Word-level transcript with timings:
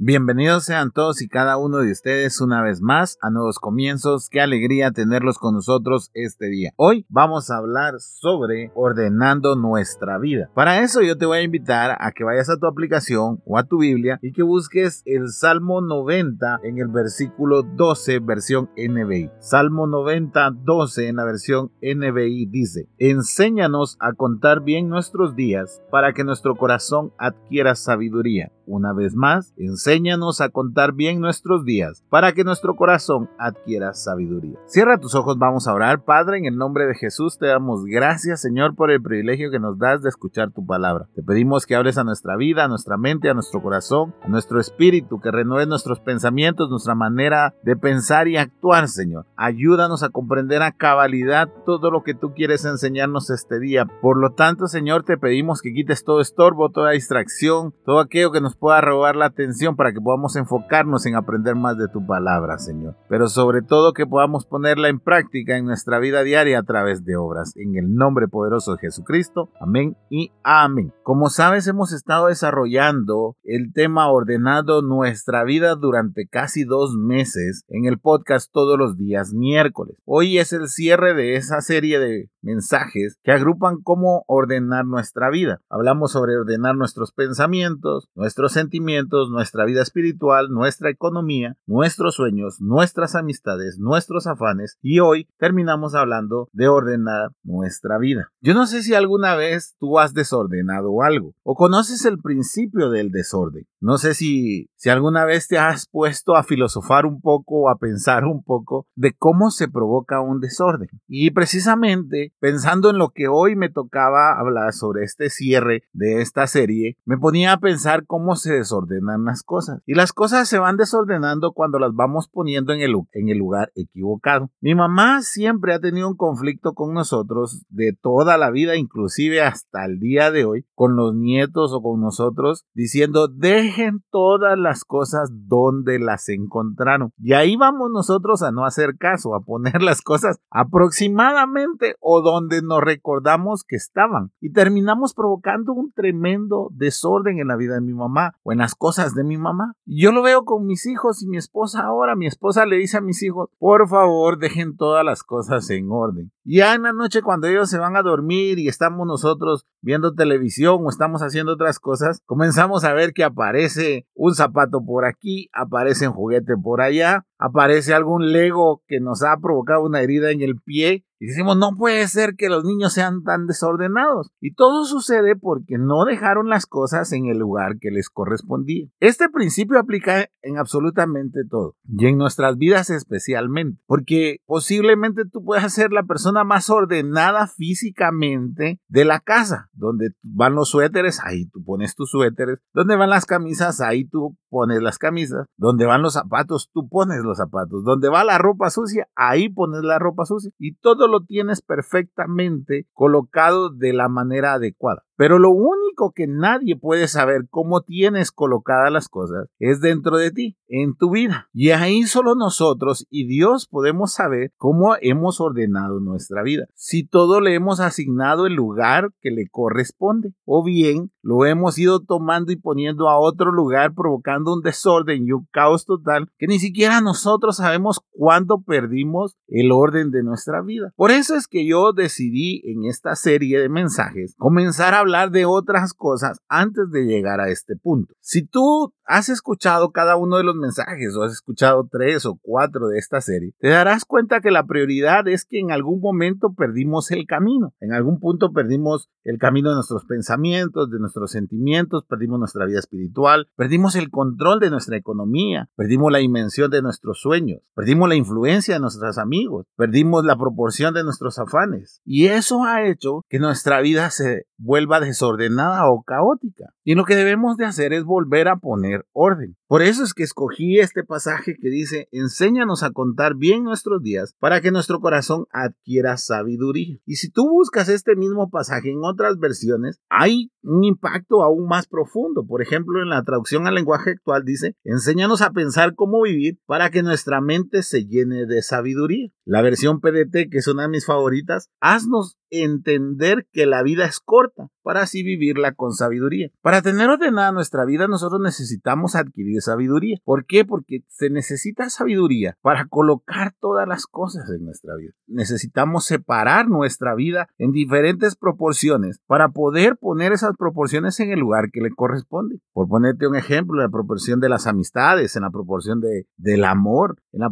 Bienvenidos 0.00 0.62
sean 0.62 0.92
todos 0.92 1.20
y 1.22 1.28
cada 1.28 1.56
uno 1.56 1.78
de 1.78 1.90
ustedes 1.90 2.40
una 2.40 2.62
vez 2.62 2.80
más 2.80 3.18
a 3.20 3.30
Nuevos 3.30 3.58
Comienzos. 3.58 4.28
Qué 4.30 4.40
alegría 4.40 4.92
tenerlos 4.92 5.38
con 5.38 5.54
nosotros 5.54 6.12
este 6.14 6.46
día. 6.46 6.70
Hoy 6.76 7.04
vamos 7.08 7.50
a 7.50 7.56
hablar 7.56 7.94
sobre 7.98 8.70
ordenando 8.76 9.56
nuestra 9.56 10.18
vida. 10.18 10.50
Para 10.54 10.84
eso 10.84 11.02
yo 11.02 11.18
te 11.18 11.26
voy 11.26 11.38
a 11.38 11.42
invitar 11.42 11.96
a 11.98 12.12
que 12.12 12.22
vayas 12.22 12.48
a 12.48 12.58
tu 12.58 12.68
aplicación 12.68 13.42
o 13.44 13.58
a 13.58 13.64
tu 13.64 13.78
Biblia 13.78 14.20
y 14.22 14.30
que 14.30 14.44
busques 14.44 15.02
el 15.04 15.30
Salmo 15.32 15.80
90 15.80 16.60
en 16.62 16.78
el 16.78 16.86
versículo 16.86 17.64
12, 17.64 18.20
versión 18.20 18.70
NBI. 18.76 19.32
Salmo 19.40 19.88
90, 19.88 20.52
12 20.62 21.08
en 21.08 21.16
la 21.16 21.24
versión 21.24 21.72
NBI 21.82 22.46
dice, 22.46 22.88
enséñanos 22.98 23.96
a 23.98 24.12
contar 24.12 24.62
bien 24.62 24.88
nuestros 24.88 25.34
días 25.34 25.82
para 25.90 26.12
que 26.12 26.22
nuestro 26.22 26.54
corazón 26.54 27.12
adquiera 27.18 27.74
sabiduría. 27.74 28.52
Una 28.64 28.92
vez 28.92 29.14
más, 29.16 29.54
enséñanos 29.56 29.87
enséñanos 29.88 30.42
a 30.42 30.50
contar 30.50 30.92
bien 30.92 31.18
nuestros 31.18 31.64
días, 31.64 32.04
para 32.10 32.32
que 32.32 32.44
nuestro 32.44 32.76
corazón 32.76 33.30
adquiera 33.38 33.94
sabiduría. 33.94 34.58
Cierra 34.66 34.98
tus 34.98 35.14
ojos, 35.14 35.38
vamos 35.38 35.66
a 35.66 35.72
orar. 35.72 36.04
Padre, 36.04 36.36
en 36.36 36.44
el 36.44 36.58
nombre 36.58 36.86
de 36.86 36.94
Jesús 36.94 37.38
te 37.38 37.46
damos 37.46 37.86
gracias, 37.86 38.42
Señor, 38.42 38.74
por 38.74 38.90
el 38.90 39.00
privilegio 39.00 39.50
que 39.50 39.58
nos 39.58 39.78
das 39.78 40.02
de 40.02 40.10
escuchar 40.10 40.50
tu 40.50 40.66
palabra. 40.66 41.06
Te 41.14 41.22
pedimos 41.22 41.64
que 41.64 41.74
hables 41.74 41.96
a 41.96 42.04
nuestra 42.04 42.36
vida, 42.36 42.64
a 42.64 42.68
nuestra 42.68 42.98
mente, 42.98 43.30
a 43.30 43.34
nuestro 43.34 43.62
corazón, 43.62 44.14
a 44.22 44.28
nuestro 44.28 44.60
espíritu, 44.60 45.20
que 45.20 45.30
renueves 45.30 45.68
nuestros 45.68 46.00
pensamientos, 46.00 46.68
nuestra 46.68 46.94
manera 46.94 47.54
de 47.62 47.74
pensar 47.74 48.28
y 48.28 48.36
actuar, 48.36 48.88
Señor. 48.88 49.24
Ayúdanos 49.36 50.02
a 50.02 50.10
comprender 50.10 50.60
a 50.62 50.72
cabalidad 50.72 51.48
todo 51.64 51.90
lo 51.90 52.02
que 52.02 52.12
tú 52.12 52.34
quieres 52.34 52.66
enseñarnos 52.66 53.30
este 53.30 53.58
día. 53.58 53.86
Por 54.02 54.18
lo 54.18 54.32
tanto, 54.34 54.66
Señor, 54.66 55.04
te 55.04 55.16
pedimos 55.16 55.62
que 55.62 55.72
quites 55.72 56.04
todo 56.04 56.20
estorbo, 56.20 56.68
toda 56.68 56.90
distracción, 56.90 57.72
todo 57.86 58.00
aquello 58.00 58.32
que 58.32 58.42
nos 58.42 58.54
pueda 58.54 58.82
robar 58.82 59.16
la 59.16 59.26
atención 59.26 59.77
para 59.78 59.92
que 59.92 60.00
podamos 60.00 60.36
enfocarnos 60.36 61.06
en 61.06 61.14
aprender 61.14 61.54
más 61.54 61.78
de 61.78 61.88
tu 61.88 62.04
palabra, 62.04 62.58
Señor. 62.58 62.96
Pero 63.08 63.28
sobre 63.28 63.62
todo 63.62 63.94
que 63.94 64.06
podamos 64.06 64.44
ponerla 64.44 64.88
en 64.88 64.98
práctica 64.98 65.56
en 65.56 65.64
nuestra 65.64 66.00
vida 66.00 66.24
diaria 66.24 66.58
a 66.58 66.64
través 66.64 67.04
de 67.04 67.16
obras. 67.16 67.56
En 67.56 67.76
el 67.76 67.94
nombre 67.94 68.26
poderoso 68.28 68.72
de 68.72 68.78
Jesucristo. 68.80 69.48
Amén 69.60 69.96
y 70.10 70.32
amén. 70.42 70.92
Como 71.04 71.30
sabes, 71.30 71.66
hemos 71.68 71.92
estado 71.92 72.26
desarrollando 72.26 73.36
el 73.44 73.72
tema 73.72 74.10
ordenado 74.10 74.82
nuestra 74.82 75.44
vida 75.44 75.76
durante 75.76 76.26
casi 76.26 76.64
dos 76.64 76.96
meses 76.96 77.62
en 77.68 77.86
el 77.86 77.98
podcast 77.98 78.50
todos 78.52 78.76
los 78.76 78.98
días 78.98 79.32
miércoles. 79.32 79.96
Hoy 80.04 80.38
es 80.38 80.52
el 80.52 80.68
cierre 80.68 81.14
de 81.14 81.36
esa 81.36 81.60
serie 81.60 82.00
de 82.00 82.28
mensajes 82.42 83.18
que 83.22 83.32
agrupan 83.32 83.76
cómo 83.82 84.24
ordenar 84.26 84.86
nuestra 84.86 85.30
vida. 85.30 85.60
Hablamos 85.68 86.12
sobre 86.12 86.36
ordenar 86.36 86.76
nuestros 86.76 87.12
pensamientos, 87.12 88.08
nuestros 88.14 88.52
sentimientos, 88.52 89.30
nuestra 89.30 89.64
vida 89.68 89.82
espiritual, 89.82 90.48
nuestra 90.48 90.90
economía, 90.90 91.56
nuestros 91.66 92.14
sueños, 92.14 92.60
nuestras 92.60 93.14
amistades, 93.14 93.78
nuestros 93.78 94.26
afanes 94.26 94.78
y 94.80 95.00
hoy 95.00 95.28
terminamos 95.38 95.94
hablando 95.94 96.48
de 96.52 96.68
ordenar 96.68 97.32
nuestra 97.42 97.98
vida. 97.98 98.30
Yo 98.40 98.54
no 98.54 98.66
sé 98.66 98.82
si 98.82 98.94
alguna 98.94 99.36
vez 99.36 99.76
tú 99.78 99.98
has 99.98 100.14
desordenado 100.14 101.02
algo 101.02 101.34
o 101.42 101.54
conoces 101.54 102.04
el 102.06 102.18
principio 102.18 102.90
del 102.90 103.10
desorden. 103.10 103.66
No 103.80 103.98
sé 103.98 104.14
si, 104.14 104.70
si 104.76 104.88
alguna 104.88 105.24
vez 105.24 105.48
te 105.48 105.58
has 105.58 105.86
puesto 105.86 106.34
a 106.34 106.42
filosofar 106.42 107.04
un 107.04 107.20
poco 107.20 107.62
o 107.62 107.68
a 107.68 107.78
pensar 107.78 108.24
un 108.24 108.42
poco 108.42 108.86
de 108.96 109.12
cómo 109.12 109.50
se 109.50 109.68
provoca 109.68 110.20
un 110.20 110.40
desorden. 110.40 110.88
Y 111.06 111.30
precisamente 111.30 112.32
pensando 112.40 112.90
en 112.90 112.98
lo 112.98 113.10
que 113.10 113.28
hoy 113.28 113.54
me 113.54 113.68
tocaba 113.68 114.38
hablar 114.38 114.72
sobre 114.72 115.04
este 115.04 115.28
cierre 115.28 115.84
de 115.92 116.22
esta 116.22 116.46
serie, 116.46 116.96
me 117.04 117.18
ponía 117.18 117.52
a 117.52 117.60
pensar 117.60 118.06
cómo 118.06 118.36
se 118.36 118.54
desordenan 118.54 119.24
las 119.24 119.42
cosas. 119.42 119.57
Y 119.86 119.94
las 119.94 120.12
cosas 120.12 120.48
se 120.48 120.58
van 120.58 120.76
desordenando 120.76 121.52
cuando 121.52 121.78
las 121.78 121.94
vamos 121.94 122.28
poniendo 122.28 122.72
en 122.72 122.80
el, 122.80 122.94
en 123.12 123.28
el 123.28 123.38
lugar 123.38 123.72
equivocado. 123.74 124.50
Mi 124.60 124.74
mamá 124.74 125.22
siempre 125.22 125.74
ha 125.74 125.80
tenido 125.80 126.08
un 126.08 126.16
conflicto 126.16 126.74
con 126.74 126.94
nosotros 126.94 127.64
de 127.68 127.92
toda 127.92 128.38
la 128.38 128.50
vida, 128.50 128.76
inclusive 128.76 129.42
hasta 129.42 129.84
el 129.84 129.98
día 129.98 130.30
de 130.30 130.44
hoy, 130.44 130.66
con 130.74 130.96
los 130.96 131.14
nietos 131.14 131.72
o 131.72 131.82
con 131.82 132.00
nosotros, 132.00 132.64
diciendo, 132.74 133.28
dejen 133.28 134.02
todas 134.10 134.58
las 134.58 134.84
cosas 134.84 135.30
donde 135.32 135.98
las 135.98 136.28
encontraron. 136.28 137.12
Y 137.18 137.32
ahí 137.32 137.56
vamos 137.56 137.90
nosotros 137.90 138.42
a 138.42 138.52
no 138.52 138.64
hacer 138.64 138.96
caso, 138.98 139.34
a 139.34 139.40
poner 139.40 139.82
las 139.82 140.02
cosas 140.02 140.40
aproximadamente 140.50 141.96
o 142.00 142.22
donde 142.22 142.62
nos 142.62 142.80
recordamos 142.80 143.64
que 143.64 143.76
estaban. 143.76 144.30
Y 144.40 144.52
terminamos 144.52 145.14
provocando 145.14 145.72
un 145.72 145.92
tremendo 145.92 146.68
desorden 146.72 147.38
en 147.38 147.48
la 147.48 147.56
vida 147.56 147.74
de 147.74 147.80
mi 147.80 147.94
mamá 147.94 148.34
o 148.42 148.52
en 148.52 148.58
las 148.58 148.74
cosas 148.74 149.14
de 149.14 149.24
mi 149.24 149.36
mamá 149.36 149.47
yo 149.84 150.12
lo 150.12 150.22
veo 150.22 150.44
con 150.44 150.66
mis 150.66 150.86
hijos 150.86 151.22
y 151.22 151.26
mi 151.26 151.36
esposa 151.36 151.82
ahora. 151.82 152.16
Mi 152.16 152.26
esposa 152.26 152.66
le 152.66 152.76
dice 152.76 152.98
a 152.98 153.00
mis 153.00 153.22
hijos, 153.22 153.48
por 153.58 153.88
favor, 153.88 154.38
dejen 154.38 154.76
todas 154.76 155.04
las 155.04 155.22
cosas 155.22 155.68
en 155.70 155.88
orden. 155.90 156.32
Ya 156.44 156.74
en 156.74 156.82
la 156.82 156.92
noche 156.92 157.22
cuando 157.22 157.46
ellos 157.46 157.68
se 157.68 157.78
van 157.78 157.96
a 157.96 158.02
dormir 158.02 158.58
y 158.58 158.68
estamos 158.68 159.06
nosotros 159.06 159.66
viendo 159.80 160.14
televisión 160.14 160.80
o 160.84 160.88
estamos 160.88 161.22
haciendo 161.22 161.52
otras 161.52 161.78
cosas, 161.78 162.20
comenzamos 162.24 162.84
a 162.84 162.92
ver 162.92 163.12
que 163.12 163.24
aparece 163.24 164.06
un 164.14 164.34
zapato 164.34 164.84
por 164.84 165.04
aquí, 165.04 165.48
aparece 165.52 166.08
un 166.08 166.14
juguete 166.14 166.54
por 166.56 166.80
allá, 166.80 167.26
aparece 167.38 167.94
algún 167.94 168.32
Lego 168.32 168.82
que 168.86 169.00
nos 169.00 169.22
ha 169.22 169.36
provocado 169.36 169.84
una 169.84 170.00
herida 170.00 170.30
en 170.30 170.42
el 170.42 170.56
pie 170.56 171.04
y 171.20 171.26
decimos, 171.26 171.56
no 171.56 171.76
puede 171.76 172.06
ser 172.08 172.36
que 172.36 172.48
los 172.48 172.64
niños 172.64 172.92
sean 172.92 173.22
tan 173.24 173.46
desordenados. 173.46 174.30
Y 174.40 174.54
todo 174.54 174.84
sucede 174.84 175.36
porque 175.36 175.76
no 175.78 176.04
dejaron 176.04 176.48
las 176.48 176.66
cosas 176.66 177.12
en 177.12 177.26
el 177.26 177.38
lugar 177.38 177.78
que 177.80 177.90
les 177.90 178.08
correspondía. 178.08 178.86
Este 179.00 179.28
principio 179.28 179.78
aplica 179.78 180.28
en 180.42 180.58
absolutamente 180.58 181.40
todo 181.48 181.76
y 181.88 182.06
en 182.06 182.18
nuestras 182.18 182.56
vidas 182.56 182.90
especialmente, 182.90 183.80
porque 183.86 184.40
posiblemente 184.46 185.24
tú 185.24 185.44
puedas 185.44 185.72
ser 185.72 185.92
la 185.92 186.04
persona 186.04 186.44
más 186.44 186.70
ordenada 186.70 187.46
físicamente 187.46 188.80
de 188.88 189.04
la 189.04 189.20
casa, 189.20 189.68
donde 189.72 190.10
van 190.22 190.54
los 190.54 190.70
suéteres, 190.70 191.20
ahí 191.24 191.46
tú 191.46 191.62
pones 191.64 191.94
tus 191.94 192.10
suéteres, 192.10 192.58
donde 192.72 192.96
van 192.96 193.10
las 193.10 193.26
camisas, 193.26 193.80
ahí 193.80 194.04
tú 194.04 194.36
pones 194.48 194.82
las 194.82 194.98
camisas, 194.98 195.46
donde 195.56 195.86
van 195.86 196.02
los 196.02 196.14
zapatos, 196.14 196.70
tú 196.72 196.88
pones 196.88 197.22
los 197.22 197.38
zapatos, 197.38 197.84
donde 197.84 198.08
va 198.08 198.24
la 198.24 198.38
ropa 198.38 198.70
sucia, 198.70 199.08
ahí 199.14 199.48
pones 199.48 199.82
la 199.82 199.98
ropa 199.98 200.24
sucia 200.24 200.50
y 200.58 200.74
todo 200.74 201.08
lo 201.08 201.24
tienes 201.24 201.62
perfectamente 201.62 202.86
colocado 202.92 203.70
de 203.70 203.92
la 203.92 204.08
manera 204.08 204.54
adecuada. 204.54 205.04
Pero 205.18 205.40
lo 205.40 205.50
único 205.50 206.12
que 206.14 206.28
nadie 206.28 206.76
puede 206.76 207.08
saber 207.08 207.48
cómo 207.50 207.80
tienes 207.80 208.30
colocadas 208.30 208.92
las 208.92 209.08
cosas 209.08 209.48
es 209.58 209.80
dentro 209.80 210.16
de 210.16 210.30
ti, 210.30 210.56
en 210.68 210.94
tu 210.94 211.10
vida. 211.10 211.48
Y 211.52 211.70
ahí 211.70 212.04
solo 212.04 212.36
nosotros 212.36 213.04
y 213.10 213.26
Dios 213.26 213.66
podemos 213.66 214.12
saber 214.12 214.52
cómo 214.56 214.94
hemos 215.00 215.40
ordenado 215.40 215.98
nuestra 215.98 216.44
vida. 216.44 216.66
Si 216.74 217.04
todo 217.04 217.40
le 217.40 217.54
hemos 217.54 217.80
asignado 217.80 218.46
el 218.46 218.54
lugar 218.54 219.10
que 219.20 219.32
le 219.32 219.48
corresponde 219.50 220.34
o 220.44 220.62
bien 220.64 221.10
lo 221.20 221.44
hemos 221.44 221.76
ido 221.78 221.98
tomando 222.00 222.52
y 222.52 222.56
poniendo 222.56 223.08
a 223.08 223.18
otro 223.18 223.50
lugar 223.50 223.94
provocando 223.94 224.54
un 224.54 224.62
desorden 224.62 225.26
y 225.26 225.32
un 225.32 225.48
caos 225.50 225.84
total 225.84 226.30
que 226.38 226.46
ni 226.46 226.60
siquiera 226.60 227.00
nosotros 227.00 227.56
sabemos 227.56 228.00
cuándo 228.10 228.62
perdimos 228.62 229.36
el 229.48 229.72
orden 229.72 230.12
de 230.12 230.22
nuestra 230.22 230.62
vida. 230.62 230.92
Por 230.94 231.10
eso 231.10 231.34
es 231.34 231.48
que 231.48 231.66
yo 231.66 231.92
decidí 231.92 232.62
en 232.70 232.84
esta 232.84 233.16
serie 233.16 233.58
de 233.58 233.68
mensajes 233.68 234.36
comenzar 234.38 234.94
a 234.94 235.07
hablar 235.08 235.30
de 235.30 235.46
otras 235.46 235.94
cosas 235.94 236.38
antes 236.48 236.90
de 236.90 237.04
llegar 237.04 237.40
a 237.40 237.48
este 237.48 237.76
punto. 237.76 238.14
Si 238.20 238.42
tú 238.42 238.92
has 239.04 239.30
escuchado 239.30 239.90
cada 239.90 240.16
uno 240.16 240.36
de 240.36 240.44
los 240.44 240.54
mensajes 240.54 241.16
o 241.16 241.22
has 241.22 241.32
escuchado 241.32 241.88
tres 241.90 242.26
o 242.26 242.38
cuatro 242.40 242.88
de 242.88 242.98
esta 242.98 243.20
serie, 243.20 243.54
te 243.58 243.68
darás 243.68 244.04
cuenta 244.04 244.40
que 244.40 244.50
la 244.50 244.66
prioridad 244.66 245.26
es 245.28 245.46
que 245.46 245.58
en 245.58 245.70
algún 245.70 246.00
momento 246.00 246.52
perdimos 246.52 247.10
el 247.10 247.26
camino. 247.26 247.72
En 247.80 247.92
algún 247.92 248.20
punto 248.20 248.52
perdimos 248.52 249.08
el 249.24 249.38
camino 249.38 249.70
de 249.70 249.76
nuestros 249.76 250.04
pensamientos, 250.04 250.90
de 250.90 250.98
nuestros 250.98 251.30
sentimientos, 251.30 252.04
perdimos 252.04 252.38
nuestra 252.38 252.66
vida 252.66 252.80
espiritual, 252.80 253.48
perdimos 253.56 253.96
el 253.96 254.10
control 254.10 254.60
de 254.60 254.70
nuestra 254.70 254.96
economía, 254.96 255.70
perdimos 255.74 256.12
la 256.12 256.18
dimensión 256.18 256.70
de 256.70 256.82
nuestros 256.82 257.20
sueños, 257.20 257.62
perdimos 257.74 258.08
la 258.08 258.16
influencia 258.16 258.74
de 258.74 258.80
nuestros 258.80 259.16
amigos, 259.16 259.66
perdimos 259.76 260.24
la 260.24 260.36
proporción 260.36 260.92
de 260.92 261.04
nuestros 261.04 261.38
afanes. 261.38 262.02
Y 262.04 262.26
eso 262.26 262.64
ha 262.64 262.86
hecho 262.86 263.22
que 263.28 263.38
nuestra 263.38 263.80
vida 263.80 264.10
se 264.10 264.47
vuelva 264.58 265.00
desordenada 265.00 265.88
o 265.90 266.02
caótica. 266.02 266.74
Y 266.84 266.94
lo 266.94 267.04
que 267.04 267.16
debemos 267.16 267.56
de 267.56 267.64
hacer 267.64 267.92
es 267.92 268.04
volver 268.04 268.48
a 268.48 268.56
poner 268.56 269.06
orden. 269.12 269.56
Por 269.66 269.82
eso 269.82 270.02
es 270.02 270.14
que 270.14 270.22
escogí 270.22 270.78
este 270.78 271.04
pasaje 271.04 271.56
que 271.60 271.68
dice, 271.68 272.08
enséñanos 272.12 272.82
a 272.82 272.90
contar 272.90 273.36
bien 273.36 273.62
nuestros 273.62 274.02
días 274.02 274.34
para 274.38 274.60
que 274.60 274.70
nuestro 274.70 275.00
corazón 275.00 275.46
adquiera 275.52 276.16
sabiduría. 276.16 276.98
Y 277.04 277.16
si 277.16 277.30
tú 277.30 277.48
buscas 277.48 277.88
este 277.88 278.16
mismo 278.16 278.50
pasaje 278.50 278.90
en 278.90 279.00
otras 279.02 279.38
versiones, 279.38 280.00
hay 280.08 280.50
un 280.62 280.84
impacto 280.84 281.42
aún 281.42 281.66
más 281.66 281.86
profundo. 281.86 282.46
Por 282.46 282.62
ejemplo, 282.62 283.02
en 283.02 283.10
la 283.10 283.22
traducción 283.22 283.66
al 283.66 283.74
lenguaje 283.74 284.10
actual 284.10 284.44
dice, 284.44 284.74
enséñanos 284.84 285.42
a 285.42 285.52
pensar 285.52 285.94
cómo 285.94 286.22
vivir 286.22 286.58
para 286.66 286.90
que 286.90 287.02
nuestra 287.02 287.40
mente 287.40 287.82
se 287.82 288.06
llene 288.06 288.46
de 288.46 288.62
sabiduría. 288.62 289.30
La 289.44 289.62
versión 289.62 290.00
PDT, 290.00 290.50
que 290.50 290.58
es 290.58 290.68
una 290.68 290.82
de 290.82 290.88
mis 290.88 291.06
favoritas, 291.06 291.70
haznos 291.80 292.38
entender 292.50 293.46
que 293.52 293.66
la 293.66 293.82
vida 293.82 294.04
es 294.06 294.20
corta 294.20 294.47
para 294.82 295.02
así 295.02 295.22
vivirla 295.22 295.72
con 295.72 295.92
sabiduría. 295.92 296.50
Para 296.62 296.82
tener 296.82 297.08
ordenada 297.08 297.52
nuestra 297.52 297.84
vida 297.84 298.08
nosotros 298.08 298.40
necesitamos 298.40 299.14
adquirir 299.14 299.60
sabiduría. 299.60 300.18
¿Por 300.24 300.46
qué? 300.46 300.64
Porque 300.64 301.04
se 301.08 301.30
necesita 301.30 301.90
sabiduría 301.90 302.56
para 302.62 302.86
colocar 302.86 303.54
todas 303.60 303.86
las 303.86 304.06
cosas 304.06 304.48
en 304.50 304.64
nuestra 304.64 304.94
vida. 304.96 305.12
Necesitamos 305.26 306.04
separar 306.04 306.68
nuestra 306.68 307.14
vida 307.14 307.48
en 307.58 307.72
diferentes 307.72 308.36
proporciones 308.36 309.20
para 309.26 309.50
poder 309.50 309.96
poner 309.96 310.32
esas 310.32 310.56
proporciones 310.56 311.18
en 311.20 311.30
el 311.30 311.40
lugar 311.40 311.70
que 311.72 311.80
le 311.80 311.90
corresponde. 311.90 312.60
Por 312.72 312.88
ponerte 312.88 313.26
un 313.26 313.36
ejemplo, 313.36 313.80
la 313.80 313.88
proporción 313.88 314.40
de 314.40 314.48
las 314.48 314.66
amistades, 314.66 315.36
en 315.36 315.42
la 315.42 315.50
proporción 315.50 316.00
de, 316.00 316.26
del 316.36 316.64
amor, 316.64 317.16
en 317.32 317.40
la 317.40 317.50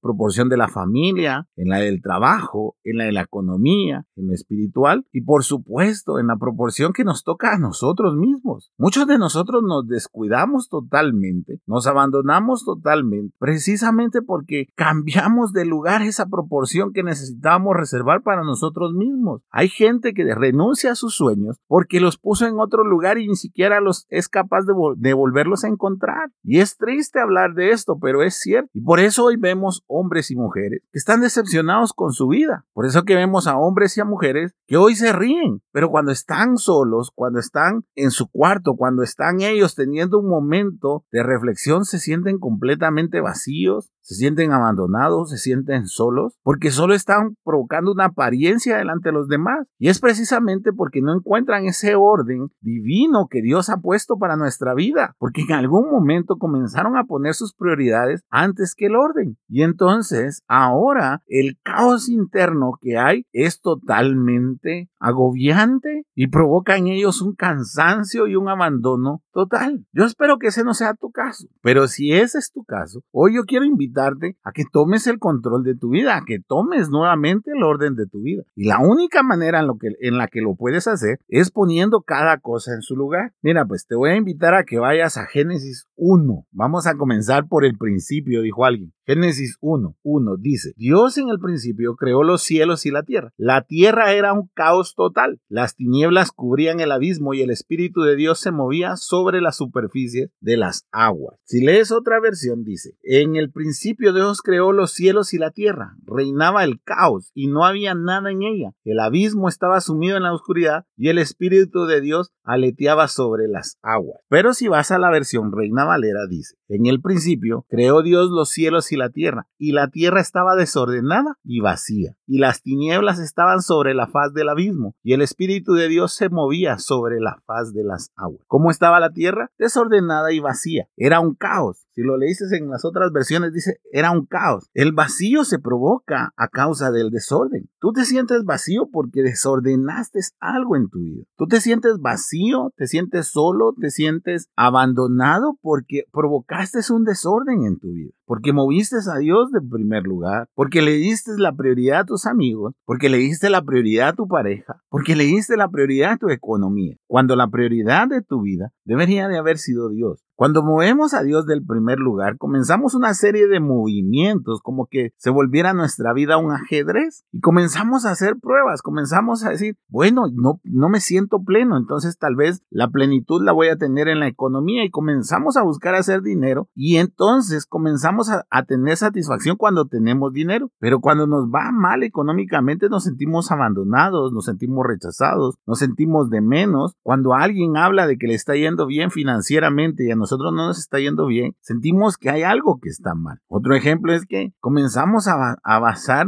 proporción 0.00 0.48
de 0.48 0.56
la 0.56 0.68
familia, 0.68 1.48
en 1.56 1.68
la 1.68 1.78
del 1.78 2.02
trabajo, 2.02 2.76
en 2.84 2.98
la 2.98 3.04
de 3.04 3.12
la 3.12 3.22
economía, 3.22 4.06
en 4.16 4.28
lo 4.28 4.34
espiritual 4.34 5.06
y 5.12 5.22
por 5.22 5.44
supuesto 5.44 6.18
en 6.18 6.28
la 6.28 6.36
proporción 6.38 6.92
que 6.92 7.04
nos 7.04 7.24
toca 7.24 7.54
a 7.54 7.58
nosotros 7.58 8.16
mismos. 8.16 8.72
Muchos 8.78 9.06
de 9.06 9.18
nosotros 9.18 9.62
nos 9.62 9.86
descuidamos 9.86 10.68
totalmente, 10.68 11.60
nos 11.66 11.86
abandonamos 11.86 12.64
totalmente, 12.64 13.34
precisamente 13.38 14.22
porque 14.22 14.68
cambiamos 14.74 15.52
de 15.52 15.64
lugar 15.64 16.02
esa 16.02 16.26
proporción 16.26 16.92
que 16.92 17.02
necesitábamos 17.02 17.76
reservar 17.76 18.22
para 18.22 18.42
nosotros 18.42 18.92
mismos. 18.94 19.42
Hay 19.50 19.68
gente 19.68 20.14
que 20.14 20.34
renuncia 20.34 20.92
a 20.92 20.94
sus 20.94 21.14
sueños 21.14 21.56
porque 21.66 22.00
los 22.00 22.18
puso 22.18 22.46
en 22.46 22.58
otro 22.58 22.84
lugar 22.84 23.18
y 23.18 23.28
ni 23.28 23.36
siquiera 23.36 23.80
los 23.80 24.06
es 24.08 24.28
capaz 24.28 24.62
de, 24.62 24.74
de 24.96 25.14
volverlos 25.14 25.64
a 25.64 25.68
encontrar. 25.68 26.30
Y 26.42 26.60
es 26.60 26.76
triste 26.76 27.20
hablar 27.20 27.54
de 27.54 27.70
esto, 27.70 27.98
pero 28.00 28.22
es 28.22 28.38
cierto. 28.38 28.70
Y 28.72 28.80
por 28.80 29.00
eso 29.00 29.24
hoy 29.24 29.36
vemos 29.36 29.82
hombres 29.86 30.30
y 30.30 30.36
mujeres 30.36 30.82
que 30.92 30.98
están 30.98 31.20
decepcionados 31.20 31.92
con 31.92 32.12
su 32.12 32.28
vida. 32.28 32.64
Por 32.72 32.86
eso 32.86 33.04
que 33.04 33.14
vemos 33.14 33.46
a 33.46 33.56
hombres 33.56 33.96
y 33.96 34.00
a 34.00 34.04
mujeres 34.04 34.54
que 34.66 34.76
hoy 34.76 34.94
se 34.94 35.12
ríen, 35.12 35.62
pero 35.72 35.90
cuando 35.90 36.12
están 36.12 36.27
solos, 36.58 37.10
cuando 37.14 37.40
están 37.40 37.84
en 37.94 38.10
su 38.10 38.28
cuarto, 38.28 38.74
cuando 38.76 39.02
están 39.02 39.40
ellos 39.40 39.74
teniendo 39.74 40.18
un 40.18 40.28
momento 40.28 41.04
de 41.10 41.22
reflexión, 41.22 41.84
se 41.84 41.98
sienten 41.98 42.38
completamente 42.38 43.20
vacíos, 43.20 43.90
se 44.08 44.14
sienten 44.14 44.52
abandonados, 44.52 45.28
se 45.28 45.36
sienten 45.36 45.86
solos, 45.86 46.38
porque 46.42 46.70
solo 46.70 46.94
están 46.94 47.36
provocando 47.44 47.92
una 47.92 48.06
apariencia 48.06 48.78
delante 48.78 49.10
de 49.10 49.12
los 49.12 49.28
demás. 49.28 49.66
Y 49.78 49.90
es 49.90 50.00
precisamente 50.00 50.72
porque 50.72 51.02
no 51.02 51.14
encuentran 51.14 51.66
ese 51.66 51.94
orden 51.94 52.48
divino 52.62 53.26
que 53.28 53.42
Dios 53.42 53.68
ha 53.68 53.76
puesto 53.76 54.16
para 54.16 54.36
nuestra 54.36 54.72
vida, 54.72 55.14
porque 55.18 55.42
en 55.42 55.52
algún 55.52 55.90
momento 55.90 56.36
comenzaron 56.38 56.96
a 56.96 57.04
poner 57.04 57.34
sus 57.34 57.52
prioridades 57.52 58.22
antes 58.30 58.74
que 58.74 58.86
el 58.86 58.96
orden. 58.96 59.36
Y 59.46 59.62
entonces 59.62 60.42
ahora 60.48 61.22
el 61.26 61.58
caos 61.62 62.08
interno 62.08 62.78
que 62.80 62.96
hay 62.96 63.26
es 63.32 63.60
totalmente 63.60 64.88
agobiante 64.98 66.06
y 66.14 66.28
provoca 66.28 66.78
en 66.78 66.86
ellos 66.86 67.20
un 67.20 67.34
cansancio 67.34 68.26
y 68.26 68.36
un 68.36 68.48
abandono 68.48 69.22
total. 69.32 69.84
Yo 69.92 70.06
espero 70.06 70.38
que 70.38 70.46
ese 70.46 70.64
no 70.64 70.72
sea 70.72 70.94
tu 70.94 71.10
caso, 71.10 71.46
pero 71.60 71.88
si 71.88 72.14
ese 72.14 72.38
es 72.38 72.50
tu 72.50 72.64
caso, 72.64 73.02
hoy 73.12 73.34
yo 73.34 73.42
quiero 73.44 73.66
invitar 73.66 73.97
a 73.98 74.52
que 74.52 74.64
tomes 74.70 75.06
el 75.06 75.18
control 75.18 75.64
de 75.64 75.74
tu 75.74 75.90
vida, 75.90 76.16
a 76.16 76.24
que 76.24 76.38
tomes 76.40 76.90
nuevamente 76.90 77.50
el 77.54 77.62
orden 77.62 77.94
de 77.94 78.06
tu 78.06 78.22
vida. 78.22 78.42
Y 78.54 78.66
la 78.66 78.78
única 78.80 79.22
manera 79.22 79.60
en, 79.60 79.66
lo 79.66 79.76
que, 79.78 79.88
en 80.00 80.18
la 80.18 80.28
que 80.28 80.40
lo 80.40 80.54
puedes 80.54 80.86
hacer 80.86 81.18
es 81.28 81.50
poniendo 81.50 82.02
cada 82.02 82.38
cosa 82.38 82.74
en 82.74 82.82
su 82.82 82.96
lugar. 82.96 83.32
Mira, 83.42 83.64
pues 83.64 83.86
te 83.86 83.96
voy 83.96 84.10
a 84.10 84.16
invitar 84.16 84.54
a 84.54 84.64
que 84.64 84.78
vayas 84.78 85.16
a 85.16 85.26
Génesis 85.26 85.86
1. 85.96 86.46
Vamos 86.50 86.86
a 86.86 86.96
comenzar 86.96 87.48
por 87.48 87.64
el 87.64 87.76
principio, 87.76 88.42
dijo 88.42 88.64
alguien. 88.64 88.92
Génesis 89.08 89.56
1, 89.62 89.96
1 90.02 90.36
dice, 90.36 90.74
Dios 90.76 91.16
en 91.16 91.30
el 91.30 91.38
principio 91.38 91.96
creó 91.96 92.24
los 92.24 92.42
cielos 92.42 92.84
y 92.84 92.90
la 92.90 93.04
tierra. 93.04 93.32
La 93.38 93.62
tierra 93.62 94.12
era 94.12 94.34
un 94.34 94.50
caos 94.52 94.94
total. 94.94 95.40
Las 95.48 95.76
tinieblas 95.76 96.30
cubrían 96.30 96.80
el 96.80 96.92
abismo 96.92 97.32
y 97.32 97.40
el 97.40 97.48
Espíritu 97.48 98.02
de 98.02 98.16
Dios 98.16 98.38
se 98.38 98.50
movía 98.50 98.96
sobre 98.96 99.40
la 99.40 99.52
superficie 99.52 100.30
de 100.40 100.58
las 100.58 100.86
aguas. 100.92 101.38
Si 101.44 101.64
lees 101.64 101.90
otra 101.90 102.20
versión, 102.20 102.64
dice, 102.64 102.98
en 103.02 103.36
el 103.36 103.50
principio 103.50 104.12
Dios 104.12 104.42
creó 104.42 104.72
los 104.72 104.92
cielos 104.92 105.32
y 105.32 105.38
la 105.38 105.52
tierra. 105.52 105.96
Reinaba 106.04 106.64
el 106.64 106.82
caos 106.82 107.30
y 107.32 107.46
no 107.46 107.64
había 107.64 107.94
nada 107.94 108.30
en 108.30 108.42
ella. 108.42 108.74
El 108.84 109.00
abismo 109.00 109.48
estaba 109.48 109.80
sumido 109.80 110.18
en 110.18 110.24
la 110.24 110.34
oscuridad 110.34 110.84
y 110.98 111.08
el 111.08 111.16
Espíritu 111.16 111.86
de 111.86 112.02
Dios 112.02 112.30
aleteaba 112.44 113.08
sobre 113.08 113.48
las 113.48 113.78
aguas. 113.80 114.20
Pero 114.28 114.52
si 114.52 114.68
vas 114.68 114.90
a 114.90 114.98
la 114.98 115.10
versión 115.10 115.50
Reina 115.50 115.86
Valera, 115.86 116.26
dice, 116.28 116.56
en 116.68 116.84
el 116.84 117.00
principio 117.00 117.64
creó 117.70 118.02
Dios 118.02 118.28
los 118.30 118.50
cielos 118.50 118.92
y 118.92 118.97
la 118.98 119.10
tierra, 119.10 119.46
y 119.56 119.72
la 119.72 119.88
tierra 119.88 120.20
estaba 120.20 120.54
desordenada 120.54 121.38
y 121.42 121.60
vacía, 121.60 122.14
y 122.26 122.38
las 122.38 122.62
tinieblas 122.62 123.18
estaban 123.18 123.62
sobre 123.62 123.94
la 123.94 124.06
faz 124.06 124.32
del 124.34 124.48
abismo, 124.48 124.94
y 125.02 125.14
el 125.14 125.22
Espíritu 125.22 125.74
de 125.74 125.88
Dios 125.88 126.12
se 126.12 126.28
movía 126.28 126.78
sobre 126.78 127.20
la 127.20 127.40
faz 127.46 127.72
de 127.72 127.84
las 127.84 128.12
aguas. 128.16 128.42
¿Cómo 128.46 128.70
estaba 128.70 129.00
la 129.00 129.10
tierra? 129.10 129.50
Desordenada 129.58 130.32
y 130.32 130.40
vacía. 130.40 130.88
Era 130.96 131.20
un 131.20 131.34
caos. 131.34 131.86
Si 131.94 132.02
lo 132.02 132.16
leíste 132.16 132.44
en 132.56 132.70
las 132.70 132.84
otras 132.84 133.10
versiones, 133.12 133.52
dice, 133.52 133.80
era 133.90 134.12
un 134.12 134.24
caos. 134.24 134.70
El 134.72 134.92
vacío 134.92 135.44
se 135.44 135.58
provoca 135.58 136.32
a 136.36 136.48
causa 136.48 136.92
del 136.92 137.10
desorden. 137.10 137.68
Tú 137.80 137.92
te 137.92 138.04
sientes 138.04 138.44
vacío 138.44 138.88
porque 138.92 139.22
desordenaste 139.22 140.20
algo 140.38 140.76
en 140.76 140.88
tu 140.88 141.00
vida. 141.00 141.24
Tú 141.36 141.46
te 141.46 141.60
sientes 141.60 141.98
vacío, 141.98 142.72
te 142.76 142.86
sientes 142.86 143.28
solo, 143.28 143.74
te 143.78 143.90
sientes 143.90 144.48
abandonado 144.56 145.58
porque 145.60 146.04
provocaste 146.12 146.78
un 146.90 147.04
desorden 147.04 147.64
en 147.64 147.78
tu 147.78 147.92
vida 147.92 148.17
porque 148.28 148.52
moviste 148.52 148.96
a 149.10 149.18
Dios 149.18 149.50
de 149.52 149.60
primer 149.62 150.02
lugar, 150.02 150.48
porque 150.54 150.82
le 150.82 150.92
diste 150.92 151.32
la 151.38 151.56
prioridad 151.56 152.00
a 152.00 152.04
tus 152.04 152.26
amigos, 152.26 152.74
porque 152.84 153.08
le 153.08 153.16
diste 153.16 153.48
la 153.48 153.62
prioridad 153.62 154.10
a 154.10 154.12
tu 154.12 154.28
pareja, 154.28 154.82
porque 154.90 155.16
le 155.16 155.24
diste 155.24 155.56
la 155.56 155.70
prioridad 155.70 156.12
a 156.12 156.16
tu 156.18 156.28
economía, 156.28 156.96
cuando 157.06 157.36
la 157.36 157.48
prioridad 157.48 158.06
de 158.06 158.20
tu 158.20 158.42
vida 158.42 158.70
debería 158.84 159.28
de 159.28 159.38
haber 159.38 159.56
sido 159.56 159.88
Dios. 159.88 160.27
Cuando 160.38 160.62
movemos 160.62 161.14
a 161.14 161.24
Dios 161.24 161.46
del 161.46 161.66
primer 161.66 161.98
lugar, 161.98 162.36
comenzamos 162.38 162.94
una 162.94 163.12
serie 163.12 163.48
de 163.48 163.58
movimientos 163.58 164.60
como 164.62 164.86
que 164.86 165.10
se 165.16 165.30
volviera 165.30 165.74
nuestra 165.74 166.12
vida 166.12 166.36
un 166.36 166.52
ajedrez 166.52 167.24
y 167.32 167.40
comenzamos 167.40 168.06
a 168.06 168.12
hacer 168.12 168.36
pruebas, 168.40 168.80
comenzamos 168.80 169.44
a 169.44 169.50
decir, 169.50 169.76
bueno, 169.88 170.26
no, 170.32 170.60
no 170.62 170.88
me 170.90 171.00
siento 171.00 171.42
pleno, 171.42 171.76
entonces 171.76 172.18
tal 172.18 172.36
vez 172.36 172.62
la 172.70 172.86
plenitud 172.86 173.42
la 173.42 173.50
voy 173.50 173.66
a 173.66 173.78
tener 173.78 174.06
en 174.06 174.20
la 174.20 174.28
economía 174.28 174.84
y 174.84 174.90
comenzamos 174.90 175.56
a 175.56 175.64
buscar 175.64 175.96
hacer 175.96 176.22
dinero 176.22 176.68
y 176.72 176.98
entonces 176.98 177.66
comenzamos 177.66 178.30
a, 178.30 178.46
a 178.48 178.62
tener 178.62 178.96
satisfacción 178.96 179.56
cuando 179.56 179.88
tenemos 179.88 180.32
dinero, 180.32 180.70
pero 180.78 181.00
cuando 181.00 181.26
nos 181.26 181.46
va 181.46 181.72
mal 181.72 182.04
económicamente 182.04 182.88
nos 182.88 183.02
sentimos 183.02 183.50
abandonados, 183.50 184.32
nos 184.32 184.44
sentimos 184.44 184.86
rechazados, 184.86 185.56
nos 185.66 185.80
sentimos 185.80 186.30
de 186.30 186.42
menos, 186.42 186.94
cuando 187.02 187.34
alguien 187.34 187.76
habla 187.76 188.06
de 188.06 188.18
que 188.18 188.28
le 188.28 188.34
está 188.34 188.54
yendo 188.54 188.86
bien 188.86 189.10
financieramente 189.10 190.04
y 190.06 190.12
a 190.12 190.14
nosotros 190.14 190.27
nosotros 190.28 190.52
no 190.52 190.66
nos 190.66 190.78
está 190.78 190.98
yendo 190.98 191.26
bien, 191.26 191.56
sentimos 191.62 192.18
que 192.18 192.28
hay 192.28 192.42
algo 192.42 192.80
que 192.82 192.90
está 192.90 193.14
mal. 193.14 193.38
Otro 193.48 193.74
ejemplo 193.74 194.12
es 194.12 194.26
que 194.26 194.52
comenzamos 194.60 195.26
a, 195.26 195.56
basar 195.64 196.26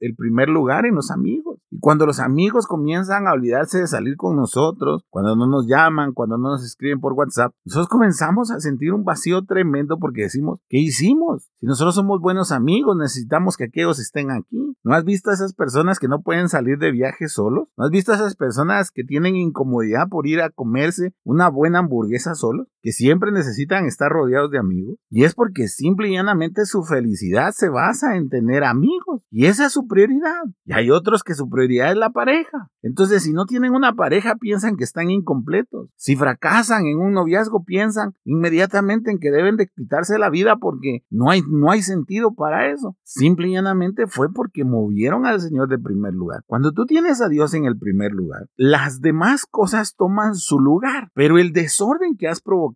el 0.00 0.14
primer 0.14 0.50
lugar 0.50 0.84
en 0.84 0.96
los 0.96 1.10
amigos. 1.10 1.58
Y 1.70 1.78
cuando 1.78 2.04
los 2.04 2.20
amigos 2.20 2.66
comienzan 2.66 3.26
a 3.26 3.32
olvidarse 3.32 3.78
de 3.78 3.86
salir 3.86 4.16
con 4.16 4.36
nosotros, 4.36 5.04
cuando 5.08 5.36
no 5.36 5.46
nos 5.46 5.66
llaman, 5.66 6.12
cuando 6.12 6.36
no 6.36 6.50
nos 6.50 6.64
escriben 6.64 7.00
por 7.00 7.14
WhatsApp, 7.14 7.54
nosotros 7.64 7.88
comenzamos 7.88 8.50
a 8.50 8.60
sentir 8.60 8.92
un 8.92 9.04
vacío 9.04 9.44
tremendo 9.46 9.98
porque 9.98 10.22
decimos, 10.22 10.60
¿qué 10.68 10.78
hicimos? 10.78 11.48
Si 11.60 11.66
nosotros 11.66 11.94
somos 11.94 12.20
buenos 12.20 12.52
amigos, 12.52 12.96
necesitamos 12.96 13.56
que 13.56 13.64
aquellos 13.64 13.98
estén 14.00 14.30
aquí. 14.30 14.74
¿No 14.82 14.94
has 14.94 15.04
visto 15.04 15.30
a 15.30 15.34
esas 15.34 15.54
personas 15.54 15.98
que 15.98 16.08
no 16.08 16.22
pueden 16.22 16.48
salir 16.48 16.78
de 16.78 16.90
viaje 16.90 17.28
solos? 17.28 17.68
¿No 17.76 17.84
has 17.84 17.90
visto 17.90 18.12
a 18.12 18.16
esas 18.16 18.34
personas 18.34 18.90
que 18.90 19.04
tienen 19.04 19.36
incomodidad 19.36 20.08
por 20.08 20.26
ir 20.26 20.40
a 20.40 20.50
comerse 20.50 21.14
una 21.24 21.48
buena 21.48 21.78
hamburguesa 21.78 22.34
solos? 22.34 22.66
Que 22.82 22.92
siempre 22.92 23.32
necesitan 23.32 23.86
estar 23.86 24.10
rodeados 24.10 24.50
de 24.50 24.58
amigos. 24.58 24.96
Y 25.10 25.24
es 25.24 25.34
porque 25.34 25.68
simple 25.68 26.08
y 26.08 26.12
llanamente 26.12 26.64
su 26.64 26.82
felicidad 26.82 27.52
se 27.52 27.68
basa 27.68 28.16
en 28.16 28.28
tener 28.28 28.64
amigos. 28.64 29.22
Y 29.30 29.46
esa 29.46 29.66
es 29.66 29.72
su 29.72 29.86
prioridad. 29.86 30.42
Y 30.64 30.72
hay 30.72 30.90
otros 30.90 31.22
que 31.22 31.34
su 31.34 31.48
prioridad 31.48 31.90
es 31.90 31.96
la 31.96 32.10
pareja. 32.10 32.70
Entonces, 32.82 33.22
si 33.22 33.32
no 33.32 33.46
tienen 33.46 33.74
una 33.74 33.94
pareja, 33.94 34.36
piensan 34.36 34.76
que 34.76 34.84
están 34.84 35.10
incompletos. 35.10 35.90
Si 35.96 36.16
fracasan 36.16 36.86
en 36.86 36.98
un 36.98 37.12
noviazgo, 37.12 37.64
piensan 37.64 38.14
inmediatamente 38.24 39.10
en 39.10 39.18
que 39.18 39.30
deben 39.30 39.56
de 39.56 39.68
quitarse 39.68 40.18
la 40.18 40.30
vida 40.30 40.56
porque 40.56 41.04
no 41.10 41.30
hay, 41.30 41.42
no 41.48 41.70
hay 41.70 41.82
sentido 41.82 42.34
para 42.34 42.70
eso. 42.70 42.96
Simple 43.02 43.48
y 43.48 43.52
llanamente 43.52 44.06
fue 44.06 44.32
porque 44.32 44.64
movieron 44.64 45.26
al 45.26 45.40
Señor 45.40 45.68
de 45.68 45.78
primer 45.78 46.14
lugar. 46.14 46.42
Cuando 46.46 46.72
tú 46.72 46.86
tienes 46.86 47.20
a 47.20 47.28
Dios 47.28 47.54
en 47.54 47.64
el 47.64 47.78
primer 47.78 48.12
lugar, 48.12 48.46
las 48.56 49.00
demás 49.00 49.46
cosas 49.46 49.94
toman 49.96 50.34
su 50.34 50.58
lugar, 50.58 51.10
pero 51.14 51.38
el 51.38 51.52
desorden 51.52 52.16
que 52.16 52.28
has 52.28 52.40
provocado 52.40 52.69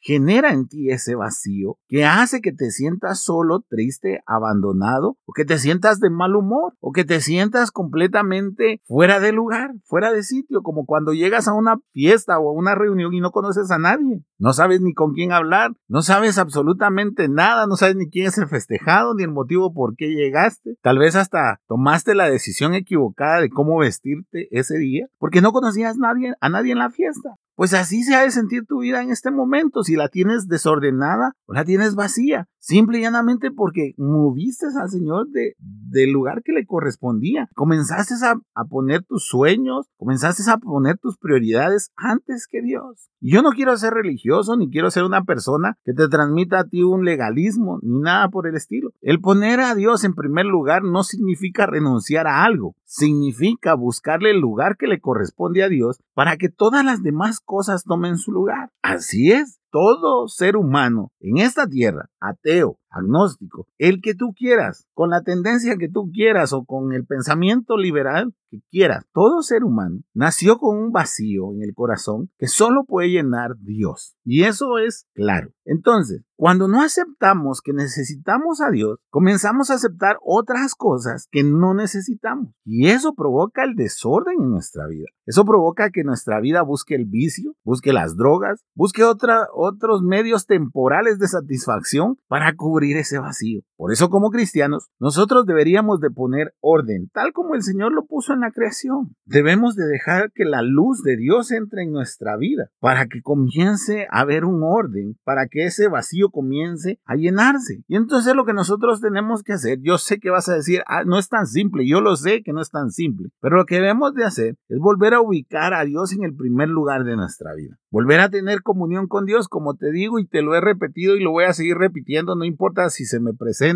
genera 0.00 0.52
en 0.52 0.68
ti 0.68 0.90
ese 0.90 1.14
vacío 1.14 1.78
que 1.88 2.04
hace 2.04 2.40
que 2.40 2.52
te 2.52 2.70
sientas 2.70 3.22
solo, 3.22 3.64
triste, 3.68 4.22
abandonado, 4.26 5.16
o 5.24 5.32
que 5.32 5.44
te 5.44 5.58
sientas 5.58 6.00
de 6.00 6.10
mal 6.10 6.36
humor, 6.36 6.74
o 6.80 6.92
que 6.92 7.04
te 7.04 7.20
sientas 7.20 7.70
completamente 7.70 8.80
fuera 8.84 9.20
de 9.20 9.32
lugar, 9.32 9.72
fuera 9.84 10.12
de 10.12 10.22
sitio, 10.22 10.62
como 10.62 10.84
cuando 10.86 11.12
llegas 11.12 11.48
a 11.48 11.54
una 11.54 11.78
fiesta 11.92 12.38
o 12.38 12.50
a 12.50 12.52
una 12.52 12.74
reunión 12.74 13.14
y 13.14 13.20
no 13.20 13.30
conoces 13.30 13.70
a 13.70 13.78
nadie, 13.78 14.22
no 14.38 14.52
sabes 14.52 14.80
ni 14.80 14.92
con 14.92 15.12
quién 15.12 15.32
hablar, 15.32 15.72
no 15.88 16.02
sabes 16.02 16.38
absolutamente 16.38 17.28
nada, 17.28 17.66
no 17.66 17.76
sabes 17.76 17.96
ni 17.96 18.08
quién 18.08 18.26
es 18.26 18.38
el 18.38 18.48
festejado, 18.48 19.14
ni 19.14 19.22
el 19.22 19.30
motivo 19.30 19.72
por 19.72 19.96
qué 19.96 20.08
llegaste, 20.08 20.76
tal 20.82 20.98
vez 20.98 21.16
hasta 21.16 21.60
tomaste 21.66 22.14
la 22.14 22.28
decisión 22.28 22.74
equivocada 22.74 23.40
de 23.40 23.50
cómo 23.50 23.78
vestirte 23.78 24.48
ese 24.50 24.78
día, 24.78 25.06
porque 25.18 25.40
no 25.40 25.52
conocías 25.52 25.96
nadie, 25.96 26.34
a 26.40 26.48
nadie 26.48 26.72
en 26.72 26.78
la 26.78 26.90
fiesta. 26.90 27.36
Pues 27.56 27.72
así 27.72 28.02
se 28.02 28.16
ha 28.16 28.22
de 28.22 28.32
sentir 28.32 28.66
tu 28.66 28.80
vida 28.80 29.02
en 29.02 29.10
este 29.10 29.30
momento, 29.30 29.84
si 29.84 29.94
la 29.94 30.08
tienes 30.08 30.48
desordenada 30.48 31.34
o 31.46 31.54
la 31.54 31.64
tienes 31.64 31.94
vacía, 31.94 32.48
simple 32.58 32.98
y 32.98 33.02
llanamente 33.02 33.50
porque 33.52 33.92
moviste 33.96 34.66
al 34.80 34.90
Señor 34.90 35.28
de, 35.28 35.54
del 35.58 36.10
lugar 36.10 36.42
que 36.42 36.52
le 36.52 36.66
correspondía. 36.66 37.48
Comenzaste 37.54 38.14
a, 38.24 38.34
a 38.54 38.64
poner 38.64 39.04
tus 39.04 39.26
sueños, 39.26 39.86
comenzaste 39.96 40.42
a 40.50 40.56
poner 40.56 40.98
tus 40.98 41.16
prioridades 41.16 41.92
antes 41.96 42.48
que 42.50 42.60
Dios. 42.60 43.10
Y 43.20 43.32
yo 43.32 43.42
no 43.42 43.50
quiero 43.50 43.76
ser 43.76 43.94
religioso, 43.94 44.56
ni 44.56 44.68
quiero 44.68 44.90
ser 44.90 45.04
una 45.04 45.22
persona 45.22 45.78
que 45.84 45.92
te 45.92 46.08
transmita 46.08 46.60
a 46.60 46.64
ti 46.64 46.82
un 46.82 47.04
legalismo, 47.04 47.78
ni 47.82 48.00
nada 48.00 48.28
por 48.30 48.48
el 48.48 48.56
estilo. 48.56 48.90
El 49.00 49.20
poner 49.20 49.60
a 49.60 49.74
Dios 49.74 50.02
en 50.04 50.14
primer 50.14 50.46
lugar 50.46 50.82
no 50.82 51.04
significa 51.04 51.66
renunciar 51.66 52.26
a 52.26 52.44
algo, 52.44 52.74
significa 52.94 53.74
buscarle 53.74 54.30
el 54.30 54.38
lugar 54.38 54.76
que 54.76 54.86
le 54.86 55.00
corresponde 55.00 55.64
a 55.64 55.68
Dios 55.68 55.98
para 56.14 56.36
que 56.36 56.48
todas 56.48 56.84
las 56.84 57.02
demás 57.02 57.40
cosas 57.40 57.82
tomen 57.82 58.18
su 58.18 58.30
lugar. 58.30 58.70
Así 58.82 59.32
es, 59.32 59.58
todo 59.70 60.28
ser 60.28 60.56
humano 60.56 61.10
en 61.18 61.38
esta 61.38 61.66
tierra, 61.66 62.10
ateo, 62.20 62.78
agnóstico, 62.94 63.66
el 63.78 64.00
que 64.00 64.14
tú 64.14 64.32
quieras, 64.36 64.86
con 64.94 65.10
la 65.10 65.22
tendencia 65.22 65.76
que 65.76 65.88
tú 65.88 66.10
quieras 66.12 66.52
o 66.52 66.64
con 66.64 66.92
el 66.92 67.06
pensamiento 67.06 67.76
liberal 67.76 68.34
que 68.50 68.60
quieras, 68.70 69.04
todo 69.12 69.42
ser 69.42 69.64
humano 69.64 70.00
nació 70.14 70.58
con 70.58 70.78
un 70.78 70.92
vacío 70.92 71.52
en 71.52 71.62
el 71.62 71.74
corazón 71.74 72.30
que 72.38 72.46
solo 72.46 72.84
puede 72.84 73.10
llenar 73.10 73.56
Dios. 73.58 74.16
Y 74.24 74.44
eso 74.44 74.78
es 74.78 75.06
claro. 75.14 75.50
Entonces, 75.64 76.22
cuando 76.36 76.68
no 76.68 76.82
aceptamos 76.82 77.60
que 77.62 77.72
necesitamos 77.72 78.60
a 78.60 78.70
Dios, 78.70 78.98
comenzamos 79.08 79.70
a 79.70 79.74
aceptar 79.74 80.18
otras 80.20 80.74
cosas 80.74 81.28
que 81.30 81.42
no 81.42 81.74
necesitamos. 81.74 82.52
Y 82.64 82.88
eso 82.88 83.14
provoca 83.14 83.64
el 83.64 83.74
desorden 83.74 84.40
en 84.40 84.50
nuestra 84.50 84.86
vida. 84.86 85.06
Eso 85.26 85.44
provoca 85.44 85.90
que 85.90 86.04
nuestra 86.04 86.40
vida 86.40 86.62
busque 86.62 86.94
el 86.96 87.06
vicio, 87.06 87.54
busque 87.64 87.92
las 87.92 88.16
drogas, 88.16 88.64
busque 88.74 89.04
otra, 89.04 89.46
otros 89.54 90.02
medios 90.02 90.46
temporales 90.46 91.18
de 91.18 91.28
satisfacción 91.28 92.18
para 92.28 92.54
cubrir 92.56 92.83
ese 92.92 93.18
vacío. 93.18 93.62
Por 93.84 93.92
eso 93.92 94.08
como 94.08 94.30
cristianos, 94.30 94.88
nosotros 94.98 95.44
deberíamos 95.44 96.00
de 96.00 96.08
poner 96.10 96.54
orden, 96.60 97.10
tal 97.12 97.34
como 97.34 97.54
el 97.54 97.60
Señor 97.60 97.92
lo 97.92 98.06
puso 98.06 98.32
en 98.32 98.40
la 98.40 98.50
creación. 98.50 99.14
Debemos 99.26 99.76
de 99.76 99.84
dejar 99.84 100.32
que 100.32 100.46
la 100.46 100.62
luz 100.62 101.02
de 101.02 101.18
Dios 101.18 101.50
entre 101.50 101.82
en 101.82 101.92
nuestra 101.92 102.38
vida 102.38 102.70
para 102.80 103.08
que 103.08 103.20
comience 103.20 104.06
a 104.10 104.20
haber 104.20 104.46
un 104.46 104.62
orden, 104.62 105.18
para 105.22 105.48
que 105.48 105.66
ese 105.66 105.88
vacío 105.88 106.30
comience 106.30 106.98
a 107.04 107.16
llenarse. 107.16 107.84
Y 107.86 107.96
entonces 107.96 108.34
lo 108.34 108.46
que 108.46 108.54
nosotros 108.54 109.02
tenemos 109.02 109.42
que 109.42 109.52
hacer, 109.52 109.80
yo 109.82 109.98
sé 109.98 110.18
que 110.18 110.30
vas 110.30 110.48
a 110.48 110.54
decir, 110.54 110.80
ah, 110.86 111.04
no 111.04 111.18
es 111.18 111.28
tan 111.28 111.46
simple, 111.46 111.86
yo 111.86 112.00
lo 112.00 112.16
sé 112.16 112.42
que 112.42 112.54
no 112.54 112.62
es 112.62 112.70
tan 112.70 112.90
simple, 112.90 113.28
pero 113.42 113.56
lo 113.58 113.66
que 113.66 113.74
debemos 113.74 114.14
de 114.14 114.24
hacer 114.24 114.56
es 114.70 114.78
volver 114.78 115.12
a 115.12 115.20
ubicar 115.20 115.74
a 115.74 115.84
Dios 115.84 116.14
en 116.14 116.24
el 116.24 116.34
primer 116.34 116.70
lugar 116.70 117.04
de 117.04 117.16
nuestra 117.16 117.52
vida. 117.52 117.76
Volver 117.90 118.20
a 118.20 118.30
tener 118.30 118.62
comunión 118.62 119.08
con 119.08 119.26
Dios, 119.26 119.46
como 119.46 119.76
te 119.76 119.92
digo 119.92 120.18
y 120.18 120.26
te 120.26 120.40
lo 120.40 120.54
he 120.54 120.62
repetido 120.62 121.16
y 121.16 121.22
lo 121.22 121.32
voy 121.32 121.44
a 121.44 121.52
seguir 121.52 121.76
repitiendo, 121.76 122.34
no 122.34 122.46
importa 122.46 122.88
si 122.88 123.04
se 123.04 123.20
me 123.20 123.34
presenta 123.34 123.73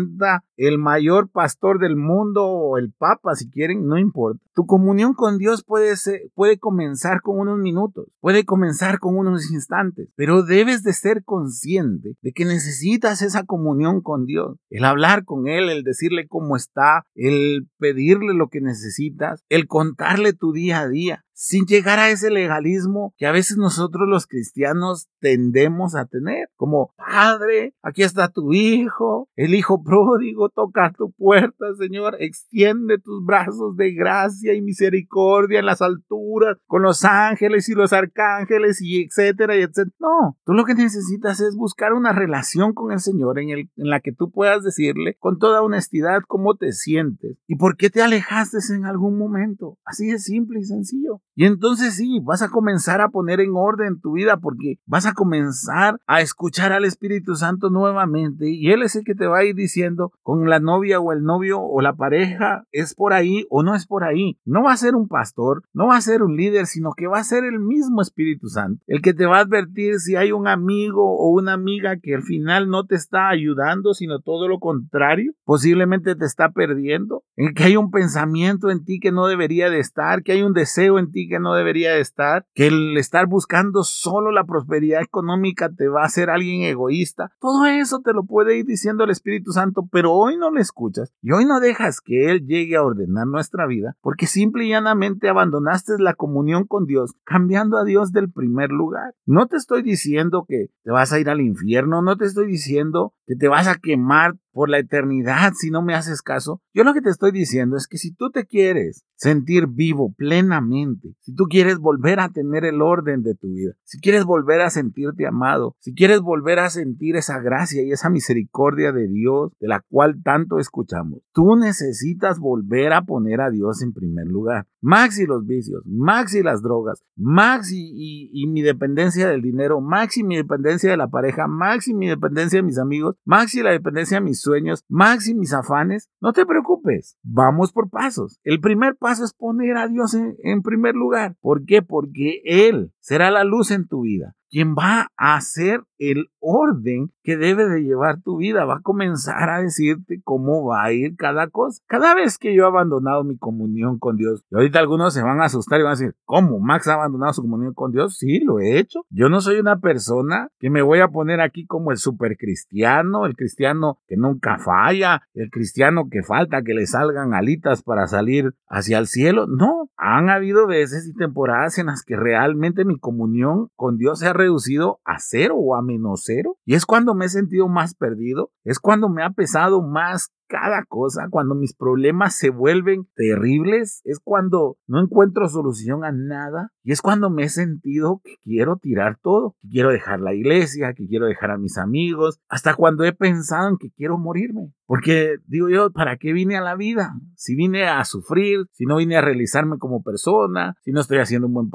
el 0.57 0.77
mayor 0.77 1.29
pastor 1.29 1.79
del 1.79 1.95
mundo 1.95 2.45
o 2.45 2.77
el 2.77 2.91
papa, 2.91 3.35
si 3.35 3.49
quieren, 3.49 3.87
no 3.87 3.97
importa. 3.97 4.43
Tu 4.53 4.65
comunión 4.65 5.13
con 5.13 5.37
Dios 5.37 5.63
puede, 5.63 6.59
comenzar 6.59 7.21
con 7.21 7.39
unos 7.39 7.57
minutos, 7.59 8.07
puede 8.19 8.43
comenzar 8.43 8.99
con 8.99 9.17
unos 9.17 9.51
instantes, 9.51 10.09
pero 10.15 10.43
debes 10.43 10.83
de 10.83 10.93
ser 10.93 11.23
consciente 11.23 12.15
de 12.21 12.31
que 12.33 12.45
necesitas 12.45 13.21
esa 13.21 13.43
comunión 13.45 14.01
con 14.01 14.25
Dios, 14.25 14.57
el 14.69 14.83
hablar 14.83 15.23
con 15.23 15.47
Él, 15.47 15.69
el 15.69 15.83
decirle 15.83 16.27
cómo 16.27 16.55
está, 16.55 17.05
el 17.15 17.69
pedirle 17.77 18.33
lo 18.33 18.49
que 18.49 18.59
necesitas, 18.59 19.43
el 19.47 19.67
contarle 19.67 20.33
tu 20.33 20.51
día 20.51 20.81
a 20.81 20.89
día 20.89 21.23
sin 21.41 21.65
llegar 21.65 21.99
a 21.99 22.09
ese 22.09 22.29
legalismo 22.29 23.13
que 23.17 23.25
a 23.25 23.31
veces 23.31 23.55
nosotros 23.55 24.09
los 24.09 24.27
cristianos 24.27 25.07
tendemos 25.21 25.95
a 25.95 26.05
tener, 26.05 26.49
como 26.57 26.93
Padre, 26.97 27.73
aquí 27.81 28.03
está 28.03 28.27
tu 28.27 28.51
hijo, 28.51 29.29
el 29.37 29.55
hijo 29.55 29.81
pródigo, 29.81 30.49
toca 30.49 30.91
tu 30.91 31.11
puerta, 31.13 31.65
Señor, 31.77 32.17
extiende 32.19 32.97
tus 32.97 33.23
brazos 33.25 33.77
de 33.77 33.93
gracia 33.93 34.53
y 34.53 34.61
misericordia 34.61 35.59
en 35.59 35.65
las 35.65 35.81
alturas, 35.81 36.57
con 36.67 36.81
los 36.81 37.05
ángeles 37.05 37.69
y 37.69 37.73
los 37.73 37.93
arcángeles 37.93 38.81
y 38.81 39.03
etcétera 39.05 39.55
y 39.55 39.61
etcétera. 39.61 39.95
No, 39.99 40.37
tú 40.43 40.51
lo 40.51 40.65
que 40.65 40.75
necesitas 40.75 41.39
es 41.39 41.55
buscar 41.55 41.93
una 41.93 42.11
relación 42.11 42.73
con 42.73 42.91
el 42.91 42.99
Señor 42.99 43.39
en, 43.39 43.49
en 43.49 43.69
la 43.75 44.01
que 44.01 44.11
tú 44.11 44.29
puedas 44.29 44.61
decirle 44.61 45.15
con 45.19 45.39
toda 45.39 45.61
honestidad 45.61 46.19
cómo 46.27 46.55
te 46.55 46.73
sientes 46.73 47.37
y 47.47 47.55
por 47.55 47.77
qué 47.77 47.89
te 47.89 48.01
alejaste 48.01 48.57
en 48.71 48.85
algún 48.85 49.17
momento. 49.17 49.77
Así 49.85 50.07
de 50.07 50.19
simple 50.19 50.59
y 50.59 50.65
sencillo. 50.65 51.21
Y 51.39 51.45
entonces 51.45 51.95
sí, 51.95 52.19
vas 52.21 52.41
a 52.41 52.49
comenzar 52.49 52.99
a 52.99 53.07
poner 53.07 53.39
en 53.39 53.51
orden 53.53 54.01
tu 54.01 54.11
vida 54.11 54.41
porque 54.41 54.75
vas 54.85 55.05
a 55.05 55.13
comenzar 55.13 55.97
a 56.05 56.19
escuchar 56.19 56.73
al 56.73 56.83
Espíritu 56.83 57.35
Santo 57.35 57.69
nuevamente 57.69 58.49
y 58.49 58.71
Él 58.71 58.83
es 58.83 58.97
el 58.97 59.05
que 59.05 59.15
te 59.15 59.25
va 59.25 59.37
a 59.37 59.45
ir 59.45 59.55
diciendo 59.55 60.11
con 60.21 60.49
la 60.49 60.59
novia 60.59 60.99
o 60.99 61.13
el 61.13 61.23
novio 61.23 61.61
o 61.61 61.79
la 61.79 61.93
pareja, 61.93 62.65
es 62.73 62.93
por 62.93 63.13
ahí 63.13 63.45
o 63.49 63.63
no 63.63 63.73
es 63.73 63.87
por 63.87 64.03
ahí. 64.03 64.37
No 64.43 64.63
va 64.63 64.73
a 64.73 64.75
ser 64.75 64.95
un 64.95 65.07
pastor, 65.07 65.63
no 65.71 65.87
va 65.87 65.95
a 65.95 66.01
ser 66.01 66.23
un 66.23 66.35
líder, 66.35 66.65
sino 66.65 66.91
que 66.91 67.07
va 67.07 67.19
a 67.19 67.23
ser 67.23 67.45
el 67.45 67.61
mismo 67.61 68.01
Espíritu 68.01 68.49
Santo, 68.49 68.83
el 68.87 69.01
que 69.01 69.13
te 69.13 69.25
va 69.25 69.37
a 69.37 69.43
advertir 69.43 69.99
si 69.99 70.17
hay 70.17 70.33
un 70.33 70.45
amigo 70.45 71.05
o 71.05 71.29
una 71.29 71.53
amiga 71.53 71.99
que 72.03 72.15
al 72.15 72.23
final 72.23 72.67
no 72.67 72.85
te 72.85 72.95
está 72.95 73.29
ayudando, 73.29 73.93
sino 73.93 74.19
todo 74.19 74.49
lo 74.49 74.59
contrario, 74.59 75.31
posiblemente 75.45 76.17
te 76.17 76.25
está 76.25 76.51
perdiendo, 76.51 77.23
en 77.37 77.53
que 77.53 77.63
hay 77.63 77.77
un 77.77 77.91
pensamiento 77.91 78.71
en 78.71 78.83
ti 78.83 78.99
que 78.99 79.13
no 79.13 79.27
debería 79.27 79.69
de 79.69 79.79
estar, 79.79 80.21
que 80.21 80.33
hay 80.33 80.41
un 80.41 80.51
deseo 80.51 80.99
en 80.99 81.11
ti 81.11 81.28
que 81.29 81.39
no 81.39 81.53
debería 81.53 81.95
estar, 81.97 82.45
que 82.53 82.67
el 82.67 82.97
estar 82.97 83.27
buscando 83.27 83.83
solo 83.83 84.31
la 84.31 84.43
prosperidad 84.43 85.01
económica 85.01 85.69
te 85.69 85.87
va 85.87 86.01
a 86.01 86.07
hacer 86.07 86.29
alguien 86.29 86.63
egoísta. 86.63 87.31
Todo 87.39 87.65
eso 87.65 88.01
te 88.01 88.13
lo 88.13 88.23
puede 88.23 88.57
ir 88.57 88.65
diciendo 88.65 89.05
el 89.05 89.11
Espíritu 89.11 89.51
Santo, 89.51 89.87
pero 89.91 90.11
hoy 90.11 90.37
no 90.37 90.51
lo 90.51 90.59
escuchas 90.59 91.13
y 91.21 91.31
hoy 91.31 91.45
no 91.45 91.59
dejas 91.59 92.01
que 92.01 92.31
Él 92.31 92.45
llegue 92.45 92.75
a 92.75 92.83
ordenar 92.83 93.27
nuestra 93.27 93.65
vida 93.65 93.95
porque 94.01 94.27
simple 94.27 94.65
y 94.65 94.69
llanamente 94.69 95.29
abandonaste 95.29 95.93
la 95.99 96.13
comunión 96.13 96.65
con 96.65 96.85
Dios, 96.85 97.13
cambiando 97.23 97.77
a 97.77 97.83
Dios 97.83 98.11
del 98.11 98.31
primer 98.31 98.71
lugar. 98.71 99.13
No 99.25 99.47
te 99.47 99.57
estoy 99.57 99.83
diciendo 99.83 100.45
que 100.47 100.67
te 100.83 100.91
vas 100.91 101.13
a 101.13 101.19
ir 101.19 101.29
al 101.29 101.41
infierno, 101.41 102.01
no 102.01 102.17
te 102.17 102.25
estoy 102.25 102.47
diciendo 102.47 103.13
que 103.25 103.35
te 103.35 103.47
vas 103.47 103.67
a 103.67 103.75
quemar 103.75 104.35
por 104.59 104.69
la 104.69 104.79
eternidad 104.79 105.53
si 105.55 105.71
no 105.71 105.81
me 105.81 105.95
haces 105.95 106.21
caso. 106.21 106.61
Yo 106.73 106.83
lo 106.83 106.93
que 106.93 106.99
te 107.01 107.09
estoy 107.09 107.31
diciendo 107.31 107.77
es 107.77 107.87
que 107.87 107.97
si 107.97 108.13
tú 108.13 108.29
te 108.29 108.45
quieres 108.45 109.05
sentir 109.15 109.67
vivo 109.67 110.13
plenamente, 110.17 111.15
si 111.21 111.33
tú 111.33 111.45
quieres 111.45 111.77
volver 111.77 112.19
a 112.19 112.27
tener 112.27 112.65
el 112.65 112.81
orden 112.81 113.23
de 113.23 113.35
tu 113.35 113.47
vida, 113.47 113.71
si 113.85 114.01
quieres 114.01 114.25
volver 114.25 114.59
a 114.59 114.69
sentirte 114.69 115.25
amado, 115.25 115.77
si 115.79 115.93
quieres 115.93 116.19
volver 116.19 116.59
a 116.59 116.69
sentir 116.69 117.15
esa 117.15 117.39
gracia 117.39 117.83
y 117.83 117.93
esa 117.93 118.09
misericordia 118.09 118.91
de 118.91 119.07
Dios 119.07 119.53
de 119.61 119.69
la 119.69 119.81
cual 119.89 120.21
tanto 120.23 120.59
escuchamos, 120.59 121.19
tú 121.31 121.55
necesitas 121.55 122.37
volver 122.37 122.91
a 122.91 123.03
poner 123.03 123.39
a 123.39 123.51
Dios 123.51 123.81
en 123.81 123.93
primer 123.93 124.27
lugar. 124.27 124.67
Maxi 124.81 125.25
los 125.25 125.45
vicios, 125.45 125.83
maxi 125.85 126.41
las 126.41 126.61
drogas, 126.61 127.03
maxi 127.15 127.91
y, 127.93 128.29
y 128.33 128.47
mi 128.47 128.61
dependencia 128.61 129.29
del 129.29 129.41
dinero, 129.41 129.79
maxi 129.79 130.23
mi 130.23 130.35
dependencia 130.35 130.91
de 130.91 130.97
la 130.97 131.07
pareja, 131.07 131.47
maxi 131.47 131.93
mi 131.93 132.07
dependencia 132.07 132.59
de 132.59 132.63
mis 132.63 132.77
amigos, 132.77 133.15
maxi 133.23 133.61
la 133.61 133.71
dependencia 133.71 134.17
de 134.19 134.25
mis 134.25 134.41
sueños, 134.49 134.83
maxi 134.89 135.35
mis 135.35 135.53
afanes, 135.53 136.09
no 136.19 136.33
te 136.33 136.45
preocupes, 136.45 137.17
vamos 137.23 137.71
por 137.71 137.89
pasos. 137.89 138.39
El 138.43 138.59
primer 138.59 138.95
paso 138.95 139.23
es 139.23 139.33
poner 139.33 139.77
a 139.77 139.87
Dios 139.87 140.13
en, 140.15 140.35
en 140.43 140.61
primer 140.61 140.95
lugar. 140.95 141.35
¿Por 141.39 141.65
qué? 141.65 141.81
Porque 141.81 142.41
Él 142.43 142.91
será 142.99 143.29
la 143.29 143.43
luz 143.43 143.71
en 143.71 143.87
tu 143.87 144.01
vida. 144.01 144.35
Quien 144.49 144.75
va 144.75 145.07
a 145.17 145.35
hacer 145.35 145.83
el 145.99 146.27
orden 146.39 147.11
que 147.23 147.37
debe 147.37 147.67
de 147.67 147.83
llevar 147.83 148.21
tu 148.21 148.37
vida, 148.37 148.65
va 148.65 148.77
a 148.77 148.81
comenzar 148.81 149.49
a 149.49 149.61
decirte 149.61 150.21
cómo 150.23 150.65
va 150.65 150.83
a 150.83 150.93
ir 150.93 151.15
cada 151.17 151.47
cosa. 151.47 151.81
Cada 151.87 152.15
vez 152.15 152.37
que 152.37 152.55
yo 152.55 152.63
he 152.63 152.67
abandonado 152.67 153.23
mi 153.23 153.37
comunión 153.37 153.99
con 153.99 154.15
Dios, 154.15 154.43
y 154.49 154.55
ahorita 154.55 154.79
algunos 154.79 155.13
se 155.13 155.21
van 155.21 155.41
a 155.41 155.45
asustar 155.45 155.79
y 155.79 155.83
van 155.83 155.91
a 155.93 155.95
decir, 155.95 156.15
¿cómo? 156.23 156.59
¿Max 156.59 156.87
ha 156.87 156.93
abandonado 156.93 157.33
su 157.33 157.41
comunión 157.41 157.73
con 157.73 157.91
Dios? 157.91 158.17
Sí, 158.17 158.39
lo 158.39 158.59
he 158.59 158.79
hecho. 158.79 159.01
Yo 159.09 159.29
no 159.29 159.41
soy 159.41 159.59
una 159.59 159.79
persona 159.79 160.49
que 160.59 160.69
me 160.69 160.81
voy 160.81 160.99
a 160.99 161.09
poner 161.09 161.41
aquí 161.41 161.65
como 161.65 161.91
el 161.91 161.97
super 161.97 162.37
cristiano, 162.37 163.25
el 163.25 163.35
cristiano 163.35 163.99
que 164.07 164.15
nunca 164.15 164.57
falla, 164.57 165.21
el 165.33 165.49
cristiano 165.49 166.07
que 166.09 166.23
falta 166.23 166.61
que 166.61 166.73
le 166.73 166.87
salgan 166.87 167.33
alitas 167.33 167.83
para 167.83 168.07
salir 168.07 168.53
hacia 168.67 168.97
el 168.99 169.07
cielo. 169.07 169.47
No, 169.47 169.89
han 169.97 170.29
habido 170.29 170.65
veces 170.65 171.07
y 171.07 171.13
temporadas 171.13 171.77
en 171.77 171.87
las 171.87 172.03
que 172.03 172.15
realmente 172.15 172.85
mi 172.85 172.97
comunión 172.97 173.67
con 173.75 173.97
Dios 173.97 174.19
se 174.19 174.27
ha 174.27 174.33
reducido 174.39 174.99
a 175.05 175.19
cero 175.19 175.55
o 175.57 175.75
a 175.75 175.81
menos 175.81 176.23
cero. 176.25 176.57
Y 176.65 176.75
es 176.75 176.85
cuando 176.85 177.13
me 177.13 177.25
he 177.25 177.29
sentido 177.29 177.67
más 177.67 177.93
perdido, 177.95 178.51
es 178.63 178.79
cuando 178.79 179.09
me 179.09 179.23
ha 179.23 179.29
pesado 179.29 179.81
más 179.81 180.31
cada 180.49 180.83
cosa, 180.83 181.27
cuando 181.29 181.53
mis 181.53 181.75
problemas 181.75 182.35
se 182.35 182.49
vuelven 182.49 183.07
terribles, 183.15 184.01
es 184.03 184.19
cuando 184.19 184.77
no 184.87 184.99
encuentro 184.99 185.47
solución 185.47 186.03
a 186.03 186.11
nada 186.11 186.73
y 186.83 186.91
es 186.91 187.01
cuando 187.01 187.29
me 187.29 187.43
he 187.43 187.49
sentido 187.49 188.19
que 188.23 188.35
quiero 188.41 188.77
tirar 188.77 189.19
todo, 189.21 189.55
que 189.61 189.69
quiero 189.69 189.91
dejar 189.91 190.19
la 190.19 190.33
iglesia, 190.33 190.93
que 190.95 191.07
quiero 191.07 191.27
dejar 191.27 191.51
a 191.51 191.59
mis 191.59 191.77
amigos, 191.77 192.39
hasta 192.49 192.73
cuando 192.73 193.03
he 193.03 193.13
pensado 193.13 193.69
en 193.69 193.77
que 193.77 193.91
quiero 193.91 194.17
morirme. 194.17 194.73
Porque 194.87 195.35
digo 195.45 195.69
yo, 195.69 195.91
¿para 195.91 196.17
qué 196.17 196.33
vine 196.33 196.57
a 196.57 196.61
la 196.61 196.75
vida? 196.75 197.13
Si 197.35 197.55
vine 197.55 197.87
a 197.87 198.03
sufrir, 198.05 198.65
si 198.71 198.85
no 198.85 198.97
vine 198.97 199.17
a 199.17 199.21
realizarme 199.21 199.77
como 199.77 200.01
persona, 200.01 200.75
si 200.81 200.91
no 200.91 201.01
estoy 201.01 201.19
haciendo 201.19 201.45
un 201.45 201.53
buen 201.53 201.69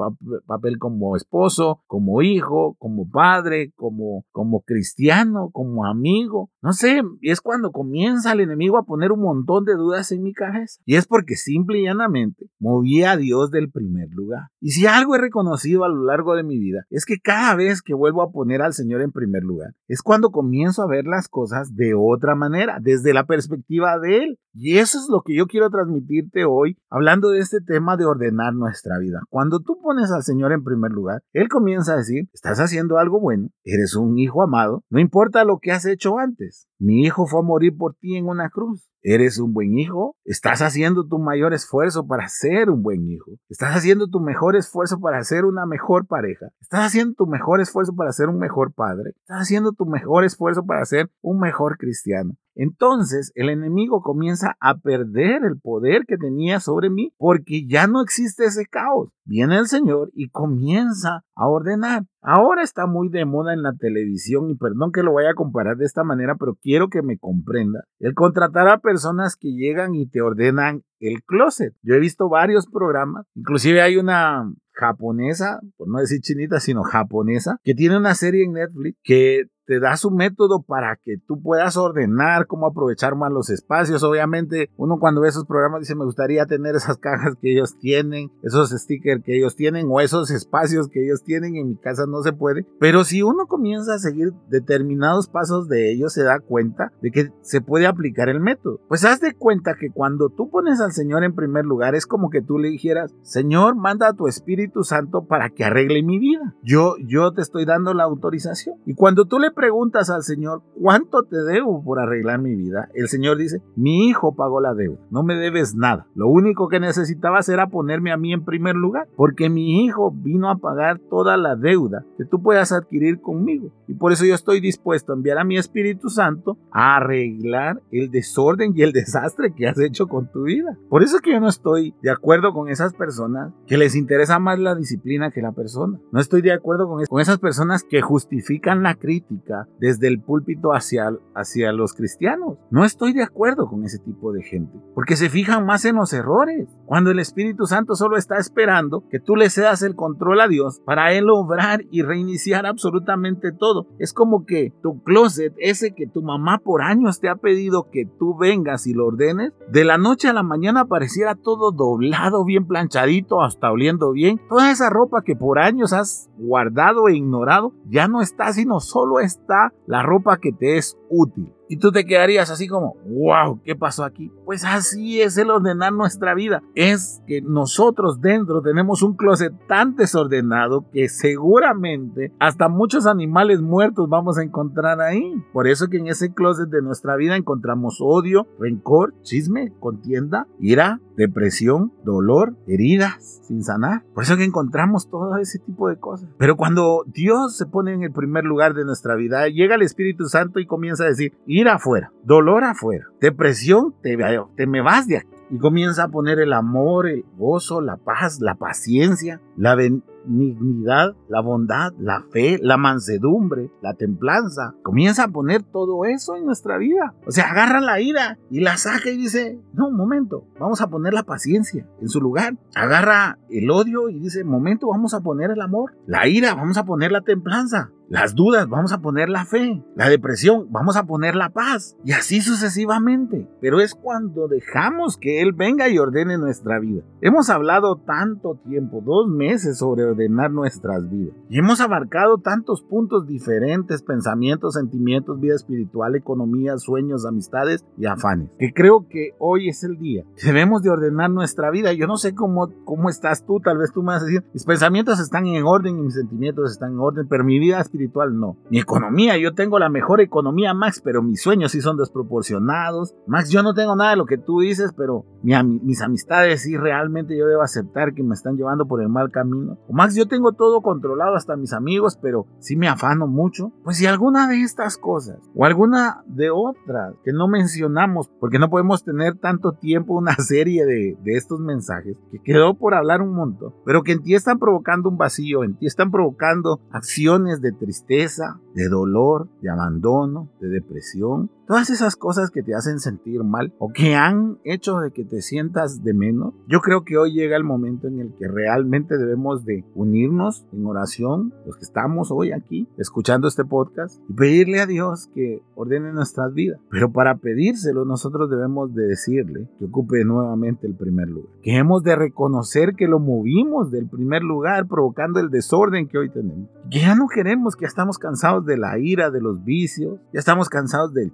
papel 0.45 0.77
como 0.79 1.15
esposo, 1.15 1.81
como 1.87 2.21
hijo, 2.21 2.75
como 2.77 3.09
padre, 3.09 3.71
como, 3.75 4.25
como 4.33 4.63
cristiano, 4.63 5.49
como 5.53 5.85
amigo. 5.85 6.51
No 6.61 6.73
sé, 6.73 7.03
y 7.21 7.31
es 7.31 7.39
cuando 7.39 7.71
comienza 7.71 8.33
el 8.33 8.41
enemigo 8.41 8.64
a 8.79 8.83
poner 8.83 9.13
un 9.13 9.21
montón 9.21 9.63
de 9.63 9.75
dudas 9.75 10.11
en 10.11 10.23
mi 10.23 10.33
cabeza. 10.33 10.81
Y 10.85 10.95
es 10.95 11.07
porque 11.07 11.35
simple 11.35 11.79
y 11.79 11.83
llanamente 11.85 12.49
moví 12.59 13.03
a 13.03 13.15
Dios 13.15 13.51
del 13.51 13.71
primer 13.71 14.09
lugar. 14.09 14.49
Y 14.59 14.71
si 14.71 14.87
algo 14.87 15.15
he 15.15 15.19
reconocido 15.19 15.85
a 15.85 15.89
lo 15.89 16.03
largo 16.05 16.35
de 16.35 16.43
mi 16.43 16.59
vida, 16.59 16.85
es 16.89 17.05
que 17.05 17.19
cada 17.19 17.55
vez 17.55 17.81
que 17.81 17.93
vuelvo 17.93 18.21
a 18.21 18.31
poner 18.31 18.61
al 18.61 18.73
Señor 18.73 19.01
en 19.01 19.11
primer 19.11 19.43
lugar, 19.43 19.73
es 19.87 20.01
cuando 20.01 20.31
comienzo 20.31 20.81
a 20.81 20.87
ver 20.87 21.05
las 21.05 21.29
cosas 21.29 21.75
de 21.75 21.93
otra 21.95 22.35
manera, 22.35 22.79
desde 22.81 23.05
de 23.05 23.13
la 23.13 23.25
perspectiva 23.25 23.97
de 23.99 24.17
Él. 24.17 24.39
Y 24.53 24.77
eso 24.77 24.97
es 24.97 25.07
lo 25.09 25.21
que 25.21 25.35
yo 25.35 25.47
quiero 25.47 25.69
transmitirte 25.69 26.45
hoy, 26.45 26.77
hablando 26.89 27.29
de 27.29 27.39
este 27.39 27.61
tema 27.61 27.97
de 27.97 28.05
ordenar 28.05 28.53
nuestra 28.53 28.97
vida. 28.99 29.21
Cuando 29.29 29.59
tú 29.59 29.79
pones 29.81 30.11
al 30.11 30.23
Señor 30.23 30.51
en 30.51 30.63
primer 30.63 30.91
lugar, 30.91 31.23
Él 31.33 31.49
comienza 31.49 31.93
a 31.93 31.97
decir, 31.97 32.29
estás 32.33 32.59
haciendo 32.59 32.97
algo 32.97 33.19
bueno, 33.19 33.49
eres 33.63 33.95
un 33.95 34.17
hijo 34.17 34.41
amado, 34.41 34.83
no 34.89 34.99
importa 34.99 35.43
lo 35.43 35.59
que 35.59 35.71
has 35.71 35.85
hecho 35.85 36.17
antes. 36.17 36.67
Mi 36.77 37.03
hijo 37.03 37.25
fue 37.25 37.39
a 37.39 37.43
morir 37.43 37.77
por 37.77 37.95
ti 37.95 38.17
en 38.17 38.27
una 38.27 38.49
cruz. 38.49 38.89
¿Eres 39.01 39.39
un 39.39 39.53
buen 39.53 39.77
hijo? 39.77 40.17
¿Estás 40.25 40.61
haciendo 40.61 41.07
tu 41.07 41.19
mayor 41.19 41.53
esfuerzo 41.53 42.05
para 42.05 42.27
ser 42.27 42.69
un 42.69 42.83
buen 42.83 43.07
hijo? 43.07 43.31
¿Estás 43.49 43.75
haciendo 43.77 44.07
tu 44.09 44.19
mejor 44.19 44.57
esfuerzo 44.57 44.99
para 44.99 45.23
ser 45.23 45.45
una 45.45 45.65
mejor 45.65 46.05
pareja? 46.05 46.47
¿Estás 46.59 46.87
haciendo 46.87 47.13
tu 47.13 47.27
mejor 47.27 47.61
esfuerzo 47.61 47.95
para 47.95 48.11
ser 48.11 48.27
un 48.27 48.39
mejor 48.39 48.73
padre? 48.73 49.11
¿Estás 49.21 49.43
haciendo 49.43 49.71
tu 49.71 49.85
mejor 49.85 50.25
esfuerzo 50.25 50.65
para 50.65 50.83
ser 50.85 51.09
un 51.21 51.39
mejor 51.39 51.77
cristiano? 51.77 52.33
Entonces 52.55 53.31
el 53.35 53.49
enemigo 53.49 54.01
comienza 54.01 54.55
a 54.59 54.77
perder 54.77 55.43
el 55.43 55.59
poder 55.59 56.05
que 56.07 56.17
tenía 56.17 56.59
sobre 56.59 56.89
mí 56.89 57.13
porque 57.17 57.65
ya 57.67 57.87
no 57.87 58.01
existe 58.01 58.45
ese 58.45 58.65
caos. 58.65 59.09
Viene 59.25 59.57
el 59.57 59.67
Señor 59.67 60.11
y 60.13 60.29
comienza 60.29 61.23
a 61.35 61.47
ordenar. 61.47 62.05
Ahora 62.21 62.63
está 62.63 62.87
muy 62.87 63.09
de 63.09 63.25
moda 63.25 63.53
en 63.53 63.61
la 63.61 63.73
televisión 63.73 64.49
y 64.49 64.55
perdón 64.55 64.91
que 64.91 65.03
lo 65.03 65.13
vaya 65.13 65.31
a 65.31 65.35
comparar 65.35 65.77
de 65.77 65.85
esta 65.85 66.03
manera, 66.03 66.35
pero 66.39 66.57
quiero 66.61 66.89
que 66.89 67.01
me 67.01 67.17
comprenda. 67.17 67.83
El 67.99 68.13
contratar 68.13 68.67
a 68.67 68.79
personas 68.79 69.35
que 69.35 69.51
llegan 69.51 69.93
y 69.93 70.07
te 70.07 70.21
ordenan 70.21 70.83
el 70.99 71.23
closet. 71.23 71.73
Yo 71.83 71.95
he 71.95 71.99
visto 71.99 72.29
varios 72.29 72.67
programas, 72.67 73.25
inclusive 73.35 73.81
hay 73.81 73.97
una 73.97 74.51
japonesa, 74.71 75.59
por 75.77 75.87
no 75.87 75.99
decir 75.99 76.21
chinita, 76.21 76.59
sino 76.59 76.83
japonesa, 76.83 77.59
que 77.63 77.73
tiene 77.73 77.97
una 77.97 78.13
serie 78.15 78.43
en 78.43 78.53
Netflix 78.53 78.97
que 79.03 79.45
te 79.65 79.79
da 79.79 79.97
su 79.97 80.11
método 80.11 80.61
para 80.61 80.95
que 80.95 81.17
tú 81.27 81.41
puedas 81.41 81.77
ordenar 81.77 82.47
cómo 82.47 82.67
aprovechar 82.67 83.15
más 83.15 83.31
los 83.31 83.49
espacios. 83.49 84.03
Obviamente, 84.03 84.69
uno 84.77 84.99
cuando 84.99 85.21
ve 85.21 85.29
esos 85.29 85.45
programas 85.45 85.81
dice, 85.81 85.95
me 85.95 86.05
gustaría 86.05 86.45
tener 86.45 86.75
esas 86.75 86.97
cajas 86.97 87.35
que 87.41 87.51
ellos 87.51 87.77
tienen, 87.79 88.31
esos 88.43 88.69
stickers 88.69 89.23
que 89.23 89.37
ellos 89.37 89.55
tienen 89.55 89.87
o 89.89 90.01
esos 90.01 90.31
espacios 90.31 90.87
que 90.89 91.03
ellos 91.03 91.23
tienen. 91.23 91.55
En 91.55 91.69
mi 91.69 91.75
casa 91.77 92.05
no 92.07 92.21
se 92.21 92.33
puede. 92.33 92.65
Pero 92.79 93.03
si 93.03 93.23
uno 93.23 93.47
comienza 93.47 93.95
a 93.95 93.99
seguir 93.99 94.33
determinados 94.49 95.27
pasos 95.27 95.67
de 95.67 95.91
ellos, 95.91 96.13
se 96.13 96.23
da 96.23 96.39
cuenta 96.39 96.91
de 97.01 97.11
que 97.11 97.31
se 97.41 97.61
puede 97.61 97.87
aplicar 97.87 98.29
el 98.29 98.39
método. 98.39 98.79
Pues 98.87 99.05
haz 99.05 99.19
de 99.19 99.33
cuenta 99.33 99.75
que 99.79 99.89
cuando 99.91 100.29
tú 100.29 100.49
pones 100.49 100.79
al 100.79 100.91
Señor 100.91 101.23
en 101.23 101.35
primer 101.35 101.65
lugar, 101.65 101.95
es 101.95 102.05
como 102.05 102.29
que 102.29 102.41
tú 102.41 102.57
le 102.59 102.69
dijeras, 102.69 103.13
Señor, 103.21 103.75
manda 103.75 104.09
a 104.09 104.13
tu 104.13 104.27
Espíritu 104.27 104.83
Santo 104.83 105.25
para 105.25 105.49
que 105.49 105.63
arregle 105.63 106.03
mi 106.03 106.19
vida. 106.19 106.55
Yo, 106.63 106.95
yo 107.05 107.33
te 107.33 107.41
estoy 107.41 107.65
dando 107.65 107.93
la 107.93 108.03
autorización. 108.03 108.77
Y 108.85 108.93
cuando 108.93 109.25
tú 109.25 109.39
le 109.39 109.51
preguntas 109.55 110.09
al 110.09 110.23
Señor, 110.23 110.61
¿cuánto 110.79 111.23
te 111.23 111.37
debo 111.37 111.83
por 111.83 111.99
arreglar 111.99 112.39
mi 112.39 112.55
vida? 112.55 112.89
El 112.93 113.07
Señor 113.07 113.37
dice, 113.37 113.61
mi 113.75 114.07
hijo 114.07 114.35
pagó 114.35 114.61
la 114.61 114.73
deuda, 114.73 114.99
no 115.09 115.23
me 115.23 115.35
debes 115.35 115.75
nada. 115.75 116.07
Lo 116.13 116.27
único 116.27 116.67
que 116.67 116.79
necesitabas 116.79 117.49
era 117.49 117.67
ponerme 117.67 118.11
a 118.11 118.17
mí 118.17 118.33
en 118.33 118.45
primer 118.45 118.75
lugar, 118.75 119.07
porque 119.15 119.49
mi 119.49 119.83
hijo 119.83 120.11
vino 120.11 120.49
a 120.49 120.57
pagar 120.57 120.99
toda 121.09 121.37
la 121.37 121.55
deuda 121.55 122.05
que 122.17 122.25
tú 122.25 122.41
puedas 122.41 122.71
adquirir 122.71 123.21
conmigo. 123.21 123.71
Y 123.87 123.95
por 123.95 124.11
eso 124.11 124.25
yo 124.25 124.35
estoy 124.35 124.59
dispuesto 124.59 125.13
a 125.13 125.15
enviar 125.15 125.37
a 125.37 125.43
mi 125.43 125.57
Espíritu 125.57 126.09
Santo 126.09 126.57
a 126.71 126.97
arreglar 126.97 127.81
el 127.91 128.11
desorden 128.11 128.73
y 128.75 128.81
el 128.81 128.91
desastre 128.91 129.53
que 129.55 129.67
has 129.67 129.79
hecho 129.79 130.07
con 130.07 130.31
tu 130.31 130.43
vida. 130.43 130.77
Por 130.89 131.01
eso 131.01 131.15
es 131.15 131.21
que 131.21 131.31
yo 131.31 131.39
no 131.39 131.47
estoy 131.47 131.95
de 132.01 132.11
acuerdo 132.11 132.53
con 132.53 132.69
esas 132.69 132.93
personas 132.93 133.53
que 133.67 133.77
les 133.77 133.95
interesa 133.95 134.39
más 134.39 134.59
la 134.59 134.75
disciplina 134.75 135.31
que 135.31 135.41
la 135.41 135.53
persona. 135.53 135.99
No 136.11 136.19
estoy 136.19 136.41
de 136.41 136.53
acuerdo 136.53 136.87
con, 136.87 137.03
con 137.05 137.21
esas 137.21 137.39
personas 137.39 137.83
que 137.83 138.01
justifican 138.01 138.83
la 138.83 138.95
crítica 138.95 139.44
desde 139.79 140.07
el 140.07 140.19
púlpito 140.19 140.73
hacia, 140.73 141.09
hacia 141.33 141.71
los 141.71 141.93
cristianos. 141.93 142.57
No 142.69 142.83
estoy 142.83 143.13
de 143.13 143.23
acuerdo 143.23 143.67
con 143.67 143.83
ese 143.83 143.99
tipo 143.99 144.31
de 144.31 144.43
gente, 144.43 144.77
porque 144.93 145.15
se 145.15 145.29
fijan 145.29 145.65
más 145.65 145.85
en 145.85 145.95
los 145.95 146.13
errores, 146.13 146.67
cuando 146.85 147.11
el 147.11 147.19
Espíritu 147.19 147.65
Santo 147.65 147.95
solo 147.95 148.17
está 148.17 148.37
esperando 148.37 149.03
que 149.09 149.19
tú 149.19 149.35
le 149.35 149.49
cedas 149.49 149.81
el 149.81 149.95
control 149.95 150.41
a 150.41 150.47
Dios 150.47 150.81
para 150.85 151.13
Él 151.13 151.29
obrar 151.29 151.81
y 151.91 152.01
reiniciar 152.01 152.65
absolutamente 152.65 153.51
todo. 153.51 153.87
Es 153.99 154.13
como 154.13 154.45
que 154.45 154.73
tu 154.81 155.01
closet, 155.03 155.53
ese 155.57 155.93
que 155.93 156.07
tu 156.07 156.21
mamá 156.21 156.59
por 156.59 156.81
años 156.81 157.19
te 157.19 157.29
ha 157.29 157.35
pedido 157.35 157.89
que 157.91 158.05
tú 158.05 158.37
vengas 158.37 158.87
y 158.87 158.93
lo 158.93 159.07
ordenes, 159.07 159.53
de 159.71 159.83
la 159.83 159.97
noche 159.97 160.27
a 160.27 160.33
la 160.33 160.43
mañana 160.43 160.85
pareciera 160.85 161.35
todo 161.35 161.71
doblado, 161.71 162.43
bien 162.45 162.67
planchadito, 162.67 163.41
hasta 163.41 163.71
oliendo 163.71 164.11
bien. 164.11 164.39
Toda 164.49 164.71
esa 164.71 164.89
ropa 164.89 165.23
que 165.23 165.35
por 165.35 165.59
años 165.59 165.93
has 165.93 166.29
guardado 166.37 167.07
e 167.07 167.15
ignorado, 167.15 167.73
ya 167.87 168.07
no 168.07 168.21
está, 168.21 168.53
sino 168.53 168.79
solo 168.79 169.19
está 169.39 169.73
la 169.85 170.01
ropa 170.03 170.37
que 170.37 170.51
te 170.51 170.77
es 170.77 170.97
útil. 171.09 171.54
Y 171.67 171.77
tú 171.77 171.91
te 171.91 172.05
quedarías 172.05 172.51
así 172.51 172.67
como, 172.67 172.95
wow, 173.05 173.59
¿qué 173.63 173.75
pasó 173.75 174.03
aquí? 174.03 174.31
Pues 174.45 174.63
así 174.63 175.21
es 175.21 175.37
el 175.37 175.49
ordenar 175.49 175.93
nuestra 175.93 176.33
vida. 176.35 176.61
Es 176.75 177.21
que 177.27 177.41
nosotros 177.41 178.21
dentro 178.21 178.61
tenemos 178.61 179.01
un 179.01 179.15
closet 179.15 179.53
tan 179.67 179.95
desordenado 179.95 180.85
que 180.91 181.09
seguramente 181.09 182.33
hasta 182.39 182.69
muchos 182.69 183.07
animales 183.07 183.61
muertos 183.61 184.07
vamos 184.09 184.37
a 184.37 184.43
encontrar 184.43 185.01
ahí. 185.01 185.43
Por 185.53 185.67
eso 185.67 185.87
que 185.87 185.97
en 185.97 186.07
ese 186.07 186.33
closet 186.33 186.69
de 186.69 186.81
nuestra 186.81 187.15
vida 187.15 187.35
encontramos 187.35 187.99
odio, 187.99 188.47
rencor, 188.59 189.13
chisme, 189.23 189.73
contienda, 189.79 190.47
ira, 190.59 190.99
depresión, 191.15 191.93
dolor, 192.03 192.55
heridas 192.67 193.41
sin 193.47 193.63
sanar. 193.63 194.03
Por 194.13 194.23
eso 194.23 194.37
que 194.37 194.43
encontramos 194.43 195.09
todo 195.09 195.37
ese 195.37 195.59
tipo 195.59 195.89
de 195.89 195.97
cosas. 195.97 196.29
Pero 196.37 196.57
cuando 196.57 197.03
Dios 197.07 197.55
se 197.57 197.65
pone 197.65 197.93
en 197.93 198.03
el 198.03 198.11
primer 198.11 198.43
lugar 198.43 198.73
de 198.73 198.85
nuestra 198.85 199.15
vida, 199.15 199.47
llega 199.47 199.75
el 199.75 199.81
Espíritu 199.81 200.25
Santo 200.25 200.59
y 200.59 200.65
comienza 200.65 201.03
a 201.03 201.07
decir, 201.07 201.33
ir 201.55 201.69
afuera, 201.69 202.11
dolor 202.23 202.65
afuera, 202.65 203.05
depresión, 203.21 203.95
te, 204.01 204.17
te 204.55 204.67
me 204.67 204.81
vas 204.81 205.07
de 205.07 205.17
aquí. 205.17 205.29
Y 205.49 205.57
comienza 205.59 206.03
a 206.03 206.07
poner 206.09 206.39
el 206.39 206.51
amor, 206.53 207.07
el 207.07 207.23
gozo, 207.37 207.79
la 207.79 207.97
paz, 207.97 208.39
la 208.41 208.55
paciencia, 208.55 209.41
la, 209.55 209.75
benignidad, 209.75 211.15
la 211.29 211.41
bondad, 211.41 211.93
la 211.99 212.23
fe, 212.31 212.57
la 212.61 212.77
mansedumbre, 212.77 213.69
la 213.81 213.93
templanza. 213.93 214.73
Comienza 214.81 215.25
a 215.25 215.27
poner 215.27 215.63
todo 215.63 216.05
eso 216.05 216.35
en 216.35 216.45
nuestra 216.45 216.77
vida. 216.77 217.13
O 217.27 217.31
sea, 217.31 217.51
agarra 217.51 217.79
la 217.79 218.01
ira 218.01 218.37
y 218.49 218.61
la 218.61 218.77
saca 218.77 219.09
y 219.09 219.17
dice, 219.17 219.59
no, 219.73 219.89
un 219.89 219.95
momento, 219.95 220.47
vamos 220.59 220.81
a 220.81 220.87
poner 220.87 221.13
la 221.13 221.23
paciencia 221.23 221.87
en 222.01 222.09
su 222.09 222.19
lugar. 222.19 222.57
Agarra 222.75 223.37
el 223.49 223.69
odio 223.69 224.09
y 224.09 224.19
dice, 224.19 224.43
momento, 224.43 224.87
vamos 224.87 225.13
a 225.13 225.21
poner 225.21 225.51
el 225.51 225.61
amor. 225.61 225.95
La 226.07 226.27
ira, 226.27 226.55
vamos 226.55 226.77
a 226.77 226.85
poner 226.85 227.11
la 227.11 227.21
templanza. 227.21 227.91
Las 228.07 228.35
dudas, 228.35 228.69
vamos 228.69 228.93
a 228.93 229.01
poner 229.01 229.29
la 229.29 229.45
fe. 229.45 229.83
La 229.95 230.09
depresión, 230.09 230.67
vamos 230.69 230.95
a 230.95 231.05
poner 231.05 231.35
la 231.35 231.49
paz. 231.49 231.97
Y 232.05 232.11
así 232.11 232.41
sucesivamente. 232.41 233.49
Pero 233.61 233.79
es 233.81 233.95
cuando 233.95 234.47
dejamos 234.47 235.17
que 235.17 235.41
Él 235.41 235.53
venga 235.53 235.89
y 235.89 235.97
ordene 235.97 236.37
nuestra 236.37 236.79
vida. 236.79 237.01
Hemos 237.21 237.49
hablado 237.49 237.95
tanto 237.95 238.59
tiempo, 238.67 239.01
dos 239.03 239.27
meses, 239.27 239.79
sobre 239.79 240.03
ordenar 240.03 240.51
nuestras 240.51 241.09
vidas. 241.09 241.35
Y 241.49 241.57
hemos 241.57 241.81
abarcado 241.81 242.37
tantos 242.37 242.83
puntos 242.83 243.25
diferentes, 243.25 244.03
pensamientos, 244.03 244.75
sentimientos, 244.75 245.39
vida 245.39 245.55
espiritual, 245.55 246.15
economía, 246.15 246.77
sueños, 246.77 247.25
amistades 247.25 247.83
y 247.97 248.05
afanes. 248.05 248.51
Que 248.59 248.71
creo 248.71 249.07
que 249.09 249.31
hoy 249.39 249.69
es 249.69 249.83
el 249.83 249.97
día. 249.97 250.23
Debemos 250.43 250.83
de 250.83 250.91
ordenar 250.91 251.31
nuestra 251.31 251.71
vida. 251.71 251.91
Yo 251.93 252.05
no 252.05 252.17
sé 252.17 252.35
cómo, 252.35 252.69
cómo 252.83 253.09
estás 253.09 253.45
tú, 253.45 253.59
tal 253.59 253.79
vez 253.79 253.91
tú 253.91 254.01
me 254.01 254.13
vas 254.13 254.21
a 254.21 254.25
decir, 254.25 254.43
mis 254.53 254.65
pensamientos 254.65 255.19
están 255.19 255.47
en 255.47 255.63
orden 255.65 255.97
y 255.97 256.01
mis 256.01 256.13
sentimientos 256.13 256.71
están 256.71 256.93
en 256.93 256.99
orden, 256.99 257.27
pero 257.27 257.43
mi 257.43 257.57
vida 257.57 257.79
espiritual 257.79 257.94
no. 258.31 258.57
Mi 258.69 258.79
economía, 258.79 259.37
yo 259.37 259.53
tengo 259.53 259.79
la 259.79 259.89
mejor 259.89 260.21
economía, 260.21 260.73
Max, 260.73 261.01
pero 261.03 261.21
mis 261.21 261.41
sueños 261.41 261.71
sí 261.71 261.81
son 261.81 261.97
desproporcionados. 261.97 263.15
Max, 263.27 263.49
yo 263.49 263.63
no 263.63 263.73
tengo 263.73 263.95
nada 263.95 264.11
de 264.11 264.17
lo 264.17 264.25
que 264.25 264.37
tú 264.37 264.59
dices, 264.59 264.93
pero 264.95 265.25
mis 265.41 266.01
amistades 266.01 266.63
sí 266.63 266.77
realmente 266.77 267.37
yo 267.37 267.47
debo 267.47 267.61
aceptar 267.61 268.13
que 268.13 268.23
me 268.23 268.33
están 268.33 268.57
llevando 268.57 268.85
por 268.87 269.01
el 269.01 269.09
mal 269.09 269.31
camino. 269.31 269.77
O 269.87 269.93
Max, 269.93 270.15
yo 270.15 270.27
tengo 270.27 270.53
todo 270.53 270.81
controlado, 270.81 271.35
hasta 271.35 271.55
mis 271.55 271.73
amigos, 271.73 272.17
pero 272.21 272.47
sí 272.59 272.75
me 272.75 272.87
afano 272.87 273.27
mucho. 273.27 273.71
Pues 273.83 273.97
si 273.97 274.05
alguna 274.05 274.47
de 274.47 274.61
estas 274.61 274.97
cosas 274.97 275.37
o 275.55 275.65
alguna 275.65 276.23
de 276.27 276.49
otras 276.49 277.15
que 277.23 277.31
no 277.31 277.47
mencionamos, 277.47 278.29
porque 278.39 278.59
no 278.59 278.69
podemos 278.69 279.03
tener 279.03 279.37
tanto 279.37 279.73
tiempo 279.73 280.15
una 280.15 280.35
serie 280.37 280.85
de, 280.85 281.17
de 281.21 281.37
estos 281.37 281.59
mensajes 281.59 282.17
que 282.31 282.39
quedó 282.39 282.75
por 282.75 282.93
hablar 282.93 283.21
un 283.21 283.33
montón, 283.35 283.73
pero 283.85 284.03
que 284.03 284.13
en 284.13 284.23
ti 284.23 284.35
están 284.35 284.59
provocando 284.59 285.09
un 285.09 285.17
vacío, 285.17 285.63
en 285.63 285.75
ti 285.75 285.85
están 285.85 286.11
provocando 286.11 286.79
acciones 286.91 287.61
de 287.61 287.71
tristeza, 287.85 288.59
de 288.73 288.89
dolor, 288.89 289.47
de 289.61 289.69
abandono, 289.69 290.49
de 290.59 290.69
depresión, 290.69 291.51
todas 291.67 291.89
esas 291.89 292.15
cosas 292.15 292.51
que 292.51 292.63
te 292.63 292.75
hacen 292.75 292.99
sentir 292.99 293.43
mal 293.43 293.73
o 293.79 293.91
que 293.91 294.15
han 294.15 294.59
hecho 294.63 294.99
de 294.99 295.11
que 295.11 295.25
te 295.25 295.41
sientas 295.41 296.03
de 296.03 296.13
menos, 296.13 296.53
yo 296.67 296.79
creo 296.81 297.03
que 297.03 297.17
hoy 297.17 297.33
llega 297.33 297.57
el 297.57 297.63
momento 297.63 298.07
en 298.07 298.19
el 298.19 298.33
que 298.37 298.47
realmente 298.47 299.17
debemos 299.17 299.65
de 299.65 299.83
unirnos 299.95 300.65
en 300.71 300.85
oración, 300.85 301.53
los 301.65 301.75
que 301.77 301.83
estamos 301.83 302.31
hoy 302.31 302.51
aquí 302.51 302.87
escuchando 302.97 303.47
este 303.47 303.65
podcast, 303.65 304.21
y 304.29 304.33
pedirle 304.33 304.81
a 304.81 304.85
Dios 304.85 305.29
que 305.33 305.61
ordene 305.75 306.13
nuestras 306.13 306.53
vidas. 306.53 306.79
Pero 306.89 307.11
para 307.11 307.37
pedírselo 307.37 308.05
nosotros 308.05 308.49
debemos 308.49 308.93
de 308.93 309.07
decirle 309.07 309.67
que 309.79 309.85
ocupe 309.85 310.23
nuevamente 310.23 310.87
el 310.87 310.95
primer 310.95 311.29
lugar, 311.29 311.49
que 311.61 311.77
hemos 311.77 312.03
de 312.03 312.15
reconocer 312.15 312.95
que 312.95 313.07
lo 313.07 313.19
movimos 313.19 313.91
del 313.91 314.07
primer 314.07 314.43
lugar 314.43 314.87
provocando 314.87 315.39
el 315.39 315.49
desorden 315.49 316.07
que 316.07 316.17
hoy 316.17 316.29
tenemos, 316.29 316.69
que 316.89 316.99
ya 316.99 317.15
no 317.15 317.27
queremos, 317.27 317.75
que 317.75 317.83
ya 317.83 317.87
estamos 317.87 318.17
cansados 318.17 318.65
de 318.65 318.77
la 318.77 318.99
ira, 318.99 319.31
de 319.31 319.41
los 319.41 319.63
vicios, 319.63 320.19
ya 320.33 320.39
estamos 320.39 320.69
cansados 320.69 321.13
del 321.13 321.31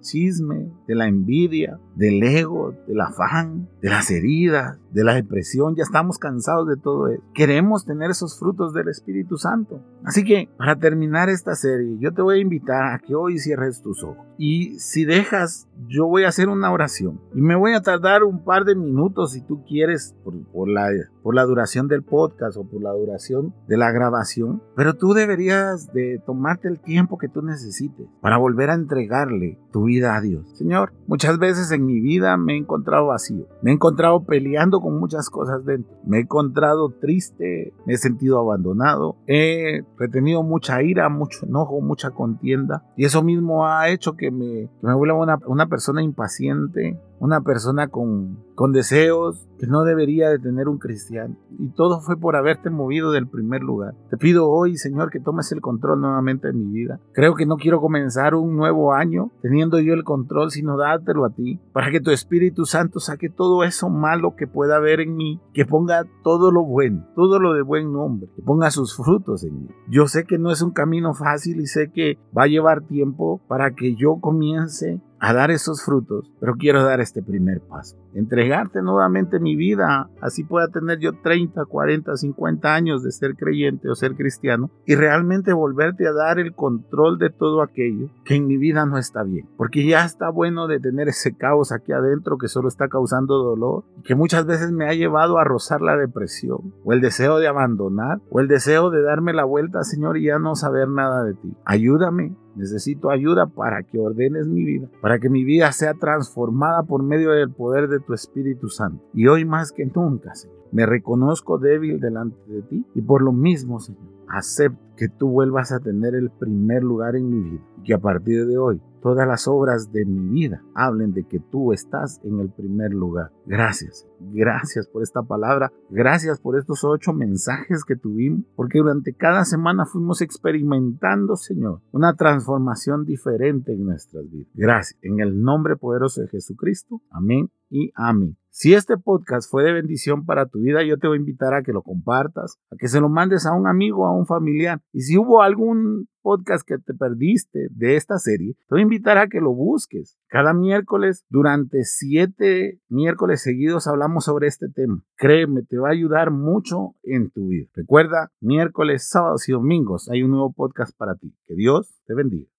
de 0.88 0.96
la 0.96 1.08
envidia, 1.08 1.80
del 1.96 2.22
ego, 2.22 2.76
del 2.88 3.02
afán, 3.02 3.70
de 3.82 3.90
las 3.90 4.12
heridas, 4.12 4.78
de 4.92 5.04
la 5.04 5.14
depresión. 5.14 5.76
Ya 5.76 5.84
estamos 5.84 6.18
cansados 6.20 6.68
de 6.68 6.78
todo 6.78 7.08
eso. 7.08 7.24
Queremos 7.34 7.86
tener 7.86 8.12
esos 8.12 8.38
frutos 8.38 8.74
del 8.74 8.90
Espíritu 8.90 9.38
Santo. 9.38 9.82
Así 10.04 10.24
que 10.24 10.50
para 10.58 10.78
terminar 10.78 11.30
esta 11.30 11.56
serie, 11.56 11.98
yo 12.00 12.14
te 12.14 12.22
voy 12.22 12.38
a 12.38 12.42
invitar 12.42 12.94
a 12.94 13.00
que 13.00 13.16
hoy 13.16 13.40
cierres 13.40 13.82
tus 13.82 14.04
ojos. 14.04 14.26
Y 14.38 14.80
si 14.80 15.06
dejas, 15.06 15.68
yo 15.88 16.08
voy 16.08 16.24
a 16.24 16.30
hacer 16.30 16.50
una 16.50 16.72
oración. 16.72 17.20
Y 17.34 17.42
me 17.42 17.56
voy 17.56 17.74
a 17.74 17.82
tardar 17.82 18.24
un 18.24 18.44
par 18.44 18.66
de 18.66 18.76
minutos 18.76 19.34
si 19.34 19.42
tú 19.42 19.64
quieres 19.66 20.16
por, 20.24 20.70
la, 20.70 20.90
por 21.24 21.36
la 21.36 21.44
duración 21.44 21.88
del 21.88 22.04
podcast 22.04 22.58
o 22.58 22.64
por 22.64 22.82
la 22.82 22.92
duración 22.92 23.54
de 23.68 23.78
la 23.78 23.92
grabación. 23.92 24.62
Pero 24.76 24.96
tú 24.96 25.14
deberías 25.14 25.92
de 25.94 26.22
tomarte 26.26 26.68
el 26.68 26.80
tiempo 26.80 27.18
que 27.18 27.30
tú 27.30 27.42
necesites 27.42 28.08
para 28.22 28.38
volver 28.38 28.70
a 28.70 28.76
entregarle 28.76 29.58
tu 29.72 29.86
vida 29.86 30.16
a 30.16 30.22
Dios. 30.22 30.46
Señor, 30.58 30.94
muchas 31.08 31.38
veces 31.40 31.72
en 31.72 31.86
mi 31.86 32.00
vida 32.00 32.38
me 32.38 32.54
he 32.54 32.58
encontrado 32.58 33.08
vacío, 33.08 33.48
me 33.62 33.72
he 33.72 33.74
encontrado 33.74 34.24
peleando 34.24 34.82
con 34.82 35.00
muchas 35.00 35.30
cosas 35.30 35.66
dentro, 35.66 35.96
me 36.06 36.18
he 36.18 36.22
encontrado 36.22 36.90
triste, 37.00 37.74
me 37.86 37.94
he 37.94 37.98
sentido 37.98 38.40
abandonado, 38.40 39.18
he 39.28 39.84
retenido 39.98 40.44
mucha 40.44 40.82
ira, 40.84 41.10
mucho 41.10 41.46
enojo, 41.46 41.82
mucha 41.82 42.12
contienda 42.12 42.84
y 42.96 43.06
eso 43.06 43.24
mismo 43.24 43.66
ha 43.68 43.90
hecho 43.90 44.16
que 44.16 44.32
me, 44.32 44.70
me 44.82 44.94
vuelva 44.94 45.18
una, 45.18 45.40
una 45.48 45.68
persona 45.68 46.04
impaciente, 46.04 47.00
una 47.22 47.42
persona 47.42 47.88
con, 47.88 48.40
con 48.56 48.72
deseos 48.72 49.48
que 49.60 49.68
no 49.68 49.84
debería 49.84 50.32
de 50.32 50.40
tener 50.40 50.68
un 50.68 50.80
cristiano. 50.80 51.36
Y 51.60 51.70
todo 51.70 52.02
fue 52.02 52.18
por 52.18 52.36
haberte 52.36 52.72
movido 52.72 53.12
del 53.12 53.28
primer 53.28 53.62
lugar. 53.62 53.94
Te 54.10 54.18
pido 54.18 54.50
hoy, 54.50 54.76
Señor, 54.76 55.12
que 55.12 55.20
tomes 55.20 55.52
el 55.52 55.62
control 55.62 56.02
nuevamente 56.02 56.48
de 56.48 56.54
mi 56.54 56.66
vida. 56.66 57.00
Creo 57.14 57.36
que 57.36 57.46
no 57.46 57.58
quiero 57.58 57.80
comenzar 57.80 58.34
un 58.34 58.56
nuevo 58.56 58.94
año 58.94 59.32
teniendo 59.44 59.80
yo 59.80 59.94
el 59.94 60.04
control, 60.04 60.50
sino 60.50 60.78
dártelo 60.78 61.24
a 61.26 61.30
ti, 61.30 61.60
para 61.74 61.92
que 61.92 62.02
tu 62.02 62.10
Espíritu 62.10 62.66
Santo 62.66 63.00
saque 63.00 63.30
todo 63.30 63.64
eso 63.64 63.88
malo 63.90 64.36
que 64.36 64.48
pueda 64.48 64.78
haber 64.78 65.00
en 65.00 65.16
mí, 65.16 65.40
que 65.54 65.66
ponga 65.66 66.06
todo 66.24 66.52
lo 66.52 66.64
bueno, 66.64 67.06
todo 67.16 67.40
lo 67.40 67.54
de 67.54 67.62
buen 67.62 67.94
nombre, 67.94 68.30
que 68.36 68.42
ponga 68.42 68.72
sus 68.72 68.98
frutos 68.98 69.44
en 69.44 69.62
mí. 69.62 69.70
Yo 69.88 70.08
sé 70.08 70.26
que 70.26 70.40
no 70.40 70.50
es 70.50 70.64
un 70.64 70.72
camino 70.72 71.14
fácil 71.14 71.62
y 71.62 71.68
sé 71.68 71.92
que 71.92 72.18
va 72.36 72.46
a 72.46 72.48
llevar 72.48 72.82
tiempo 72.82 73.42
para 73.48 73.76
que 73.76 73.96
yo 73.96 74.18
comience 74.20 75.00
a 75.22 75.34
dar 75.34 75.52
esos 75.52 75.84
frutos, 75.84 76.32
pero 76.40 76.56
quiero 76.56 76.84
dar 76.84 77.00
este 77.00 77.22
primer 77.22 77.62
paso. 77.62 77.96
Entregarte 78.16 78.82
nuevamente 78.82 79.40
mi 79.40 79.56
vida, 79.56 80.10
así 80.20 80.44
pueda 80.44 80.68
tener 80.70 80.98
yo 80.98 81.12
30, 81.22 81.64
40, 81.64 82.18
50 82.18 82.74
años 82.74 83.04
de 83.04 83.12
ser 83.12 83.36
creyente 83.36 83.88
o 83.88 83.94
ser 83.94 84.16
cristiano 84.16 84.72
y 84.86 84.96
realmente 84.96 85.54
volverte 85.54 86.08
a 86.08 86.12
dar 86.12 86.40
el 86.40 86.56
control 86.56 87.20
de 87.20 87.30
todo 87.30 87.62
aquello 87.62 88.10
que 88.26 88.36
en 88.36 88.48
mi 88.48 88.58
vida 88.58 88.88
no 88.88 88.98
está 88.98 89.22
bien. 89.22 89.48
Porque 89.58 89.86
ya 89.86 90.04
está 90.04 90.30
bueno 90.30 90.68
de 90.68 90.80
tener 90.80 91.08
ese 91.08 91.38
caos 91.38 91.72
aquí 91.72 91.92
adentro 91.92 92.40
que 92.40 92.48
solo 92.48 92.68
está 92.68 92.88
causando 92.88 93.38
dolor 93.38 93.84
que 94.04 94.16
muchas 94.16 94.48
veces 94.48 94.72
me 94.72 94.90
ha 94.90 94.94
llevado 94.94 95.38
a 95.38 95.44
rozar 95.44 95.82
la 95.82 95.96
depresión 95.96 96.74
o 96.84 96.94
el 96.94 97.02
deseo 97.02 97.38
de 97.38 97.48
abandonar 97.48 98.20
o 98.32 98.40
el 98.40 98.48
deseo 98.48 98.90
de 98.90 99.04
darme 99.04 99.34
la 99.34 99.44
vuelta, 99.44 99.84
Señor, 99.84 100.18
y 100.18 100.26
ya 100.26 100.40
no 100.40 100.56
saber 100.56 100.90
nada 100.90 101.24
de 101.24 101.36
ti. 101.36 101.54
Ayúdame 101.64 102.36
Necesito 102.56 103.10
ayuda 103.10 103.48
para 103.48 103.84
que 103.84 104.00
ordenes 104.00 104.48
mi 104.48 104.64
vida, 104.66 104.90
para 105.02 105.20
que 105.20 105.30
mi 105.30 105.44
vida 105.44 105.72
sea 105.72 105.94
transformada 105.94 106.84
por 106.84 107.04
medio 107.04 107.32
del 107.32 107.52
poder 107.52 107.88
de 107.88 108.00
tu 108.00 108.14
Espíritu 108.14 108.70
Santo. 108.70 109.04
Y 109.14 109.28
hoy 109.28 109.46
más 109.46 109.72
que 109.72 109.86
nunca, 109.86 110.36
Señor, 110.36 110.58
me 110.72 110.86
reconozco 110.86 111.58
débil 111.58 112.00
delante 112.00 112.38
de 112.48 112.62
ti 112.62 112.86
y 112.96 113.02
por 113.02 113.22
lo 113.22 113.32
mismo, 113.32 113.80
Señor, 113.80 114.04
acepto 114.28 114.80
que 114.96 115.10
tú 115.10 115.30
vuelvas 115.30 115.72
a 115.72 115.80
tener 115.80 116.16
el 116.16 116.30
primer 116.30 116.84
lugar 116.84 117.16
en 117.16 117.30
mi 117.30 117.50
vida 117.50 117.64
y 117.80 117.84
que 117.84 117.94
a 117.94 118.00
partir 118.00 118.46
de 118.46 118.58
hoy 118.58 118.82
todas 119.02 119.28
las 119.28 119.48
obras 119.48 119.92
de 119.92 120.06
mi 120.06 120.30
vida 120.30 120.64
hablen 120.74 121.14
de 121.14 121.24
que 121.24 121.40
tú 121.40 121.74
estás 121.74 122.20
en 122.24 122.40
el 122.40 122.50
primer 122.50 122.92
lugar. 122.92 123.32
Gracias, 123.46 124.08
gracias 124.20 124.88
por 124.88 125.04
esta 125.04 125.24
palabra, 125.24 125.72
gracias 125.90 126.40
por 126.40 126.58
estos 126.58 126.84
ocho 126.84 127.14
mensajes 127.14 127.84
que 127.84 127.96
tuvimos, 127.96 128.46
porque 128.56 128.80
durante 128.80 129.14
cada 129.14 129.46
semana 129.46 129.86
fuimos 129.86 130.22
experimentando, 130.22 131.36
Señor, 131.36 131.82
una 131.92 132.16
transformación 132.16 133.06
diferente 133.06 133.74
en 133.74 133.86
nuestras 133.86 134.30
vidas. 134.30 134.52
Gracias, 134.54 135.00
en 135.02 135.20
el 135.20 135.42
nombre 135.42 135.76
poderoso 135.76 136.22
de 136.22 136.28
Jesucristo. 136.28 137.02
Amén 137.10 137.52
y 137.70 137.92
amén. 137.96 138.41
Si 138.54 138.74
este 138.74 138.98
podcast 138.98 139.50
fue 139.50 139.64
de 139.64 139.72
bendición 139.72 140.26
para 140.26 140.46
tu 140.46 140.60
vida, 140.60 140.84
yo 140.84 140.98
te 140.98 141.08
voy 141.08 141.16
a 141.16 141.22
invitar 141.22 141.54
a 141.54 141.64
que 141.64 141.72
lo 141.72 141.84
compartas, 141.84 142.60
a 142.70 142.76
que 142.76 142.90
se 142.90 143.00
lo 143.00 143.08
mandes 143.08 143.46
a 143.46 143.54
un 143.54 143.66
amigo, 143.66 144.06
a 144.06 144.14
un 144.14 144.26
familiar. 144.26 144.82
Y 144.92 145.04
si 145.04 145.18
hubo 145.18 145.42
algún 145.42 146.10
podcast 146.22 146.68
que 146.68 146.78
te 146.78 146.94
perdiste 146.94 147.70
de 147.72 147.96
esta 147.96 148.18
serie, 148.18 148.56
te 148.56 148.66
voy 148.72 148.82
a 148.82 148.84
invitar 148.84 149.18
a 149.18 149.30
que 149.30 149.40
lo 149.40 149.54
busques. 149.54 150.18
Cada 150.28 150.54
miércoles, 150.54 151.24
durante 151.30 151.86
siete 151.86 152.82
miércoles 152.90 153.42
seguidos, 153.42 153.88
hablamos 153.88 154.26
sobre 154.26 154.48
este 154.48 154.68
tema. 154.68 155.02
Créeme, 155.16 155.64
te 155.64 155.78
va 155.78 155.88
a 155.88 155.94
ayudar 155.94 156.32
mucho 156.32 156.96
en 157.04 157.32
tu 157.32 157.48
vida. 157.48 157.70
Recuerda, 157.74 158.34
miércoles, 158.42 159.08
sábados 159.08 159.48
y 159.48 159.54
domingos 159.54 160.10
hay 160.10 160.24
un 160.24 160.32
nuevo 160.32 160.52
podcast 160.52 160.94
para 160.98 161.16
ti. 161.16 161.34
Que 161.46 161.56
Dios 161.56 162.02
te 162.06 162.14
bendiga. 162.14 162.51